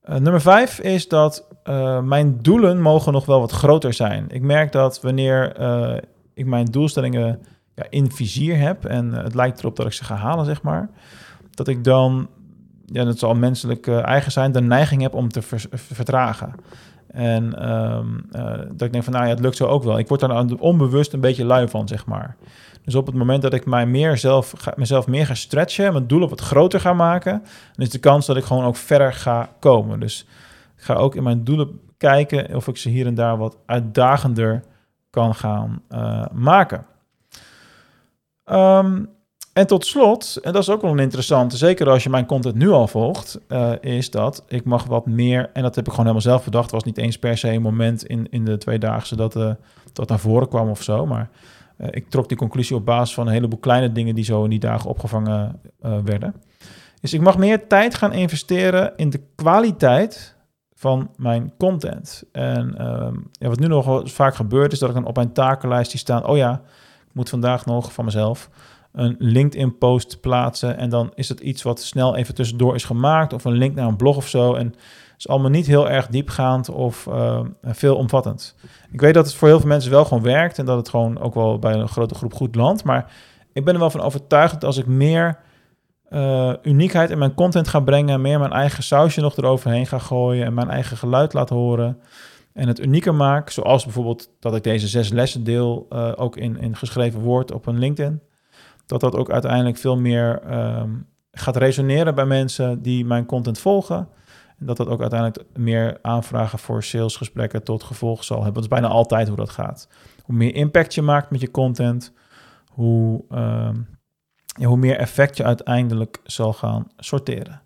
Nummer 0.03 0.41
vijf 0.41 0.81
is 0.81 1.09
dat 1.09 1.48
uh, 1.69 2.01
mijn 2.01 2.39
doelen 2.43 2.81
mogen 2.81 3.13
nog 3.13 3.27
wel 3.27 3.41
wat 3.41 3.53
groter 3.53 3.93
zijn. 3.95 4.27
Ik 4.29 4.43
merk 4.43 4.73
dat 4.73 5.01
wanneer 5.01 5.61
uh, 5.61 5.97
ik 6.35 6.47
mijn 6.47 6.65
doelstellingen 6.65 7.41
ja, 7.75 7.85
in 7.91 8.11
vizier 8.11 8.59
heb 8.59 8.85
en 8.85 9.13
het 9.13 9.35
lijkt 9.35 9.59
erop 9.59 9.77
dat 9.77 9.87
ik 9.87 9.93
ze 9.93 10.05
ga 10.05 10.15
halen, 10.15 10.45
zeg 10.45 10.63
maar, 10.63 10.91
dat 11.51 11.69
ik 11.69 11.85
dan, 11.85 12.29
ja, 12.87 13.05
dat 13.05 13.19
zal 13.19 13.35
menselijk 13.35 13.89
eigen 13.89 14.33
zijn, 14.33 14.53
de 14.53 14.61
neiging 14.61 15.03
heb 15.03 15.15
om 15.15 15.29
te 15.29 15.43
ver 15.43 15.65
vertragen. 15.71 16.55
En 17.09 17.71
um, 17.71 18.27
dat 18.69 18.83
ik 18.83 18.93
denk 18.93 19.05
van, 19.05 19.13
nou 19.13 19.25
ja, 19.25 19.31
het 19.31 19.41
lukt 19.41 19.57
zo 19.57 19.67
ook 19.67 19.83
wel. 19.83 19.99
Ik 19.99 20.09
word 20.09 20.21
daar 20.21 20.45
onbewust 20.59 21.13
een 21.13 21.21
beetje 21.21 21.45
lui 21.45 21.69
van, 21.69 21.89
zeg 21.89 22.07
maar. 22.07 22.37
Dus 22.85 22.95
op 22.95 23.07
het 23.07 23.15
moment 23.15 23.43
dat 23.43 23.55
ik 23.55 23.67
mij 23.67 23.87
meer 23.87 24.17
zelf, 24.17 24.55
mezelf 24.77 25.07
meer 25.07 25.27
ga 25.27 25.35
stretchen, 25.35 25.93
mijn 25.93 26.07
doelen 26.07 26.29
wat 26.29 26.41
groter 26.41 26.81
ga 26.81 26.93
maken, 26.93 27.43
dan 27.73 27.87
is 27.87 27.91
de 27.91 27.99
kans 27.99 28.27
dat 28.27 28.37
ik 28.37 28.45
gewoon 28.45 28.65
ook 28.65 28.77
verder 28.77 29.13
ga 29.13 29.49
komen. 29.59 30.01
Dus 30.01 30.27
ik 30.79 30.85
ga 30.85 30.95
ook 30.95 31.15
in 31.15 31.23
mijn 31.23 31.45
doelen 31.45 31.81
kijken 31.97 32.55
of 32.55 32.69
ik 32.69 32.77
ze 32.77 32.89
hier 32.89 33.07
en 33.07 33.15
daar 33.15 33.37
wat 33.37 33.59
uitdagender 33.67 34.63
kan 35.11 35.35
gaan 35.35 35.83
uh, 35.91 36.27
maken. 36.33 36.87
Um, 38.45 39.09
en 39.53 39.67
tot 39.67 39.87
slot, 39.87 40.39
en 40.43 40.53
dat 40.53 40.63
is 40.63 40.71
ook 40.71 40.83
wel 40.83 40.91
een 40.91 40.99
interessante, 40.99 41.57
zeker 41.57 41.91
als 41.91 42.03
je 42.03 42.11
mijn 42.11 42.27
content 42.27 42.55
nu 42.55 42.71
al 42.71 42.87
volgt, 42.87 43.41
uh, 43.49 43.73
is 43.81 44.11
dat 44.11 44.45
ik 44.49 44.65
mag 44.65 44.85
wat 44.85 45.07
meer, 45.07 45.51
en 45.53 45.63
dat 45.63 45.75
heb 45.75 45.85
ik 45.85 45.91
gewoon 45.91 46.07
helemaal 46.07 46.31
zelf 46.31 46.45
bedacht, 46.45 46.71
was 46.71 46.85
niet 46.85 46.99
eens 46.99 47.19
per 47.19 47.39
se 47.39 47.51
een 47.51 47.63
moment 47.63 48.05
in, 48.07 48.27
in 48.31 48.45
de 48.45 48.59
tweedaagse 48.59 49.17
dat 49.17 49.37
uh, 49.37 49.51
dat 49.93 50.09
naar 50.09 50.19
voren 50.19 50.49
kwam 50.49 50.69
of 50.69 50.83
zo, 50.83 51.07
maar 51.07 51.31
ik 51.91 52.11
trok 52.11 52.29
die 52.29 52.37
conclusie 52.37 52.77
op 52.77 52.85
basis 52.85 53.15
van 53.15 53.27
een 53.27 53.33
heleboel 53.33 53.59
kleine 53.59 53.93
dingen 53.93 54.15
die 54.15 54.25
zo 54.25 54.45
in 54.45 54.51
die 54.51 54.59
dagen 54.59 54.91
opgevangen 54.91 55.61
werden. 56.05 56.35
Dus 57.01 57.15
ik 57.15 57.21
mag 57.21 57.39
meer 57.39 57.67
tijd 57.67 57.95
gaan 57.95 58.13
investeren 58.13 58.93
in 58.97 59.11
de 59.11 59.21
kwaliteit 59.35 60.37
van 60.79 61.11
mijn 61.17 61.53
content. 61.59 62.23
En 62.33 62.75
ehm, 62.79 63.15
ja, 63.33 63.49
wat 63.49 63.59
nu 63.59 63.67
nog 63.67 64.03
vaak 64.05 64.35
gebeurt, 64.35 64.73
is 64.73 64.79
dat 64.79 64.89
ik 64.89 64.95
dan 64.95 65.07
op 65.07 65.17
mijn 65.17 65.33
takenlijst 65.33 65.91
die 65.91 66.01
staan, 66.01 66.27
oh 66.27 66.37
ja, 66.37 66.53
ik 67.09 67.15
moet 67.15 67.29
vandaag 67.29 67.67
nog 67.67 67.93
van 67.93 68.05
mezelf 68.05 68.51
een 68.93 69.17
LinkedIn-post 69.19 70.21
plaatsen. 70.21 70.77
En 70.77 70.91
dan 70.91 71.13
is 71.15 71.29
het 71.29 71.41
iets 71.41 71.63
wat 71.63 71.83
snel 71.83 72.17
even 72.17 72.35
tussendoor 72.35 72.75
is 72.75 72.85
gemaakt. 72.85 73.33
Of 73.33 73.45
een 73.45 73.53
link 73.53 73.75
naar 73.75 73.87
een 73.87 73.97
blog 73.97 74.17
of 74.17 74.29
zo. 74.29 74.55
En 74.55 74.67
het 74.67 75.19
is 75.19 75.29
allemaal 75.29 75.51
niet 75.51 75.67
heel 75.67 75.91
erg 75.91 76.07
diepgaand 76.07 76.69
of 76.69 77.07
uh, 77.07 77.41
veelomvattend. 77.63 78.57
Ik 78.91 79.01
weet 79.01 79.15
dat 79.15 79.27
het 79.27 79.35
voor 79.35 79.49
heel 79.49 79.59
veel 79.59 79.69
mensen 79.69 79.91
wel 79.91 80.05
gewoon 80.05 80.23
werkt. 80.23 80.59
En 80.59 80.67
dat 80.67 80.77
het 80.77 80.89
gewoon 80.89 81.21
ook 81.21 81.35
wel 81.35 81.59
bij 81.59 81.75
een 81.75 81.89
grote 81.89 82.15
groep 82.15 82.35
goed 82.35 82.55
landt. 82.55 82.85
Maar 82.85 83.13
ik 83.53 83.65
ben 83.65 83.75
er 83.75 83.81
wel 83.81 83.91
van 83.91 84.01
overtuigd 84.01 84.53
dat 84.53 84.65
als 84.65 84.77
ik 84.77 84.87
meer 84.87 85.39
uh, 86.11 86.53
uniekheid 86.63 87.11
in 87.11 87.19
mijn 87.19 87.35
content 87.35 87.69
ga 87.69 87.81
brengen. 87.81 88.21
Meer 88.21 88.39
mijn 88.39 88.53
eigen 88.53 88.83
sausje 88.83 89.21
nog 89.21 89.37
eroverheen 89.37 89.87
ga 89.87 89.99
gooien. 89.99 90.45
En 90.45 90.55
mijn 90.55 90.71
eigen 90.71 90.97
geluid 90.97 91.33
laat 91.33 91.49
horen. 91.49 91.99
En 92.53 92.69
het 92.69 92.81
unieker 92.81 93.15
maak. 93.15 93.51
Zoals 93.51 93.85
bijvoorbeeld 93.85 94.31
dat 94.41 94.57
ik 94.57 94.63
deze 94.63 94.89
zes 94.89 95.09
lessen 95.09 95.45
deel. 95.45 95.87
Uh, 95.91 96.13
ook 96.17 96.37
in, 96.37 96.59
in 96.59 96.77
geschreven 96.77 97.21
woord 97.21 97.53
op 97.53 97.67
een 97.67 97.79
LinkedIn 97.79 98.21
dat 98.89 99.01
dat 99.01 99.15
ook 99.15 99.31
uiteindelijk 99.31 99.77
veel 99.77 99.97
meer 99.97 100.41
um, 100.53 101.07
gaat 101.33 101.57
resoneren 101.57 102.15
bij 102.15 102.27
mensen 102.27 102.83
die 102.83 103.05
mijn 103.05 103.27
content 103.27 103.59
volgen. 103.59 104.09
En 104.59 104.67
dat 104.67 104.77
dat 104.77 104.89
ook 104.89 105.01
uiteindelijk 105.01 105.45
meer 105.57 105.99
aanvragen 106.03 106.59
voor 106.59 106.83
salesgesprekken 106.83 107.63
tot 107.63 107.83
gevolg 107.83 108.25
zal 108.25 108.37
hebben. 108.37 108.55
Dat 108.55 108.63
is 108.63 108.79
bijna 108.79 108.89
altijd 108.89 109.29
hoe 109.29 109.37
dat 109.37 109.51
gaat. 109.51 109.89
Hoe 110.23 110.35
meer 110.35 110.55
impact 110.55 110.95
je 110.95 111.03
maakt 111.03 111.31
met 111.31 111.41
je 111.41 111.51
content, 111.51 112.13
hoe, 112.67 113.25
ja, 113.29 113.71
hoe 114.67 114.77
meer 114.77 114.97
effect 114.97 115.37
je 115.37 115.45
uiteindelijk 115.45 116.21
zal 116.25 116.53
gaan 116.53 116.87
sorteren. 116.97 117.61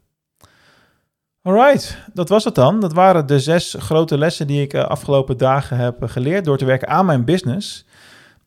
Alright, 1.43 1.99
dat 2.13 2.29
was 2.29 2.45
het 2.45 2.55
dan. 2.55 2.81
Dat 2.81 2.93
waren 2.93 3.27
de 3.27 3.41
zes 3.41 3.77
grote 3.79 4.19
lessen 4.19 4.47
die 4.47 4.63
ik 4.63 4.75
uh, 4.75 4.85
afgelopen 4.85 5.37
dagen 5.37 5.77
heb 5.77 5.97
geleerd 6.01 6.45
door 6.45 6.59
te 6.59 6.65
werken 6.65 6.89
aan 6.89 7.07
mijn 7.07 7.25
business. 7.25 7.87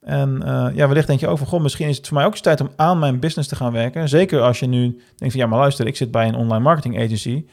En 0.02 0.41
uh, 0.46 0.67
ja, 0.74 0.88
wellicht 0.88 1.08
denk 1.08 1.19
je 1.19 1.28
ook 1.28 1.38
van, 1.38 1.48
goh, 1.48 1.62
misschien 1.62 1.88
is 1.88 1.98
het 1.98 2.08
voor 2.08 2.17
mij 2.17 2.26
ook 2.26 2.32
eens 2.32 2.41
tijd 2.41 2.62
om 2.62 2.69
aan 2.76 3.00
mijn 3.00 3.19
business 3.19 3.50
te 3.50 3.56
gaan 3.56 3.72
werken. 3.72 4.10
Zeker 4.10 4.41
als 4.41 4.60
je 4.60 4.67
nu 4.67 4.89
denkt 5.15 5.34
van, 5.34 5.43
ja, 5.43 5.48
maar 5.48 5.60
luister, 5.60 5.88
ik 5.88 5.96
zit 5.96 6.12
bij 6.12 6.28
een 6.28 6.36
online 6.36 6.63
marketing 6.63 7.04
agency. 7.04 7.46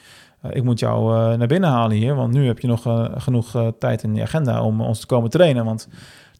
Ik 0.50 0.62
moet 0.62 0.78
jou 0.78 1.36
naar 1.36 1.46
binnen 1.46 1.70
halen 1.70 1.96
hier, 1.96 2.14
want 2.14 2.32
nu 2.32 2.46
heb 2.46 2.58
je 2.58 2.66
nog 2.66 3.10
genoeg 3.16 3.72
tijd 3.78 4.02
in 4.02 4.14
je 4.14 4.22
agenda 4.22 4.62
om 4.62 4.80
ons 4.80 5.00
te 5.00 5.06
komen 5.06 5.30
trainen. 5.30 5.64
Want 5.64 5.88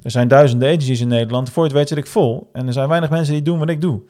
er 0.03 0.11
zijn 0.11 0.29
duizenden 0.29 0.68
agencies 0.68 1.00
in 1.00 1.09
Nederland, 1.09 1.50
voor 1.50 1.64
het 1.64 1.72
weet 1.72 1.88
zit 1.88 1.98
ik 1.98 2.07
vol. 2.07 2.50
En 2.53 2.66
er 2.66 2.72
zijn 2.72 2.88
weinig 2.88 3.11
mensen 3.11 3.35
die 3.35 3.42
doen 3.42 3.59
wat 3.59 3.68
ik 3.68 3.81
doe. 3.81 4.03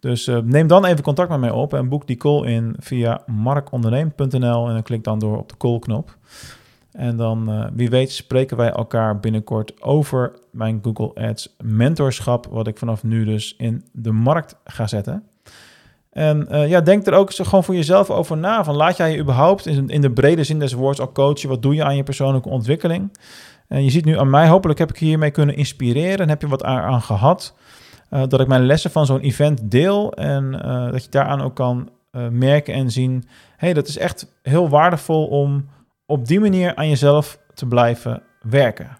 Dus 0.00 0.30
neem 0.44 0.66
dan 0.66 0.84
even 0.84 1.02
contact 1.02 1.28
met 1.28 1.40
mij 1.40 1.50
op 1.50 1.74
en 1.74 1.88
boek 1.88 2.06
die 2.06 2.16
call 2.16 2.46
in 2.46 2.76
via 2.78 3.22
markonderneem.nl 3.26 4.66
en 4.66 4.72
dan 4.72 4.82
klik 4.82 5.04
dan 5.04 5.18
door 5.18 5.38
op 5.38 5.48
de 5.48 5.56
call-knop. 5.56 6.16
En 6.92 7.16
dan, 7.16 7.50
uh, 7.50 7.66
wie 7.72 7.90
weet, 7.90 8.12
spreken 8.12 8.56
wij 8.56 8.70
elkaar 8.70 9.20
binnenkort 9.20 9.82
over 9.82 10.38
mijn 10.50 10.80
Google 10.82 11.28
Ads 11.28 11.54
mentorschap, 11.64 12.46
wat 12.46 12.66
ik 12.66 12.78
vanaf 12.78 13.02
nu 13.02 13.24
dus 13.24 13.54
in 13.56 13.84
de 13.92 14.12
markt 14.12 14.56
ga 14.64 14.86
zetten. 14.86 15.22
En 16.10 16.46
uh, 16.50 16.68
ja, 16.68 16.80
denk 16.80 17.06
er 17.06 17.12
ook 17.12 17.34
gewoon 17.34 17.64
voor 17.64 17.74
jezelf 17.74 18.10
over 18.10 18.36
na. 18.36 18.64
Van 18.64 18.74
laat 18.74 18.96
jij 18.96 19.12
je 19.12 19.18
überhaupt 19.18 19.66
in, 19.66 19.88
in 19.88 20.00
de 20.00 20.10
brede 20.10 20.44
zin 20.44 20.58
des 20.58 20.72
woords 20.72 21.00
al 21.00 21.12
coachen? 21.12 21.48
Wat 21.48 21.62
doe 21.62 21.74
je 21.74 21.84
aan 21.84 21.96
je 21.96 22.02
persoonlijke 22.02 22.48
ontwikkeling? 22.48 23.12
En 23.68 23.84
je 23.84 23.90
ziet 23.90 24.04
nu 24.04 24.18
aan 24.18 24.30
mij, 24.30 24.48
hopelijk 24.48 24.78
heb 24.78 24.90
ik 24.90 24.98
hiermee 24.98 25.30
kunnen 25.30 25.56
inspireren 25.56 26.18
en 26.18 26.28
heb 26.28 26.40
je 26.40 26.48
wat 26.48 26.64
aan, 26.64 27.02
gehad. 27.02 27.54
Uh, 28.10 28.22
dat 28.28 28.40
ik 28.40 28.46
mijn 28.46 28.66
lessen 28.66 28.90
van 28.90 29.06
zo'n 29.06 29.20
event 29.20 29.70
deel 29.70 30.12
en 30.12 30.50
dat 30.92 31.04
je 31.04 31.10
daaraan 31.10 31.40
ook 31.40 31.54
kan 31.54 31.90
merken 32.30 32.74
en 32.74 32.90
zien. 32.90 33.24
hey, 33.56 33.72
dat 33.72 33.88
is 33.88 33.98
echt 33.98 34.34
heel 34.42 34.68
waardevol 34.68 35.26
om 35.26 35.68
op 36.06 36.26
die 36.26 36.40
manier 36.40 36.74
aan 36.74 36.88
jezelf 36.88 37.38
te 37.54 37.66
blijven 37.66 38.22
werken. 38.40 38.98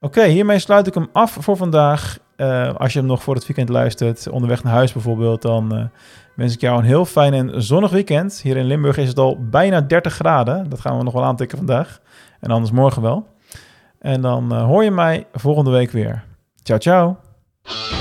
Oké, 0.00 0.24
hiermee 0.24 0.58
sluit 0.58 0.86
ik 0.86 0.94
hem 0.94 1.08
af 1.12 1.36
voor 1.40 1.56
vandaag. 1.56 2.18
Als 2.76 2.92
je 2.92 2.98
hem 2.98 3.08
nog 3.08 3.22
voor 3.22 3.34
het 3.34 3.46
weekend 3.46 3.68
luistert, 3.68 4.28
onderweg 4.28 4.62
naar 4.62 4.72
huis 4.72 4.92
bijvoorbeeld, 4.92 5.42
dan 5.42 5.90
wens 6.36 6.54
ik 6.54 6.60
jou 6.60 6.78
een 6.78 6.84
heel 6.84 7.04
fijn 7.04 7.34
en 7.34 7.62
zonnig 7.62 7.90
weekend. 7.90 8.40
Hier 8.42 8.56
in 8.56 8.66
Limburg 8.66 8.96
is 8.96 9.08
het 9.08 9.18
al 9.18 9.38
bijna 9.50 9.80
30 9.80 10.14
graden. 10.14 10.68
Dat 10.68 10.80
gaan 10.80 10.98
we 10.98 11.04
nog 11.04 11.12
wel 11.12 11.24
aantikken 11.24 11.58
vandaag. 11.58 12.00
En 12.40 12.50
anders 12.50 12.70
morgen 12.72 13.02
wel. 13.02 13.26
En 13.98 14.20
dan 14.20 14.52
hoor 14.52 14.84
je 14.84 14.90
mij 14.90 15.26
volgende 15.32 15.70
week 15.70 15.90
weer. 15.90 16.24
Ciao, 16.62 16.78
ciao. 16.78 17.25
Yeah. 17.68 17.86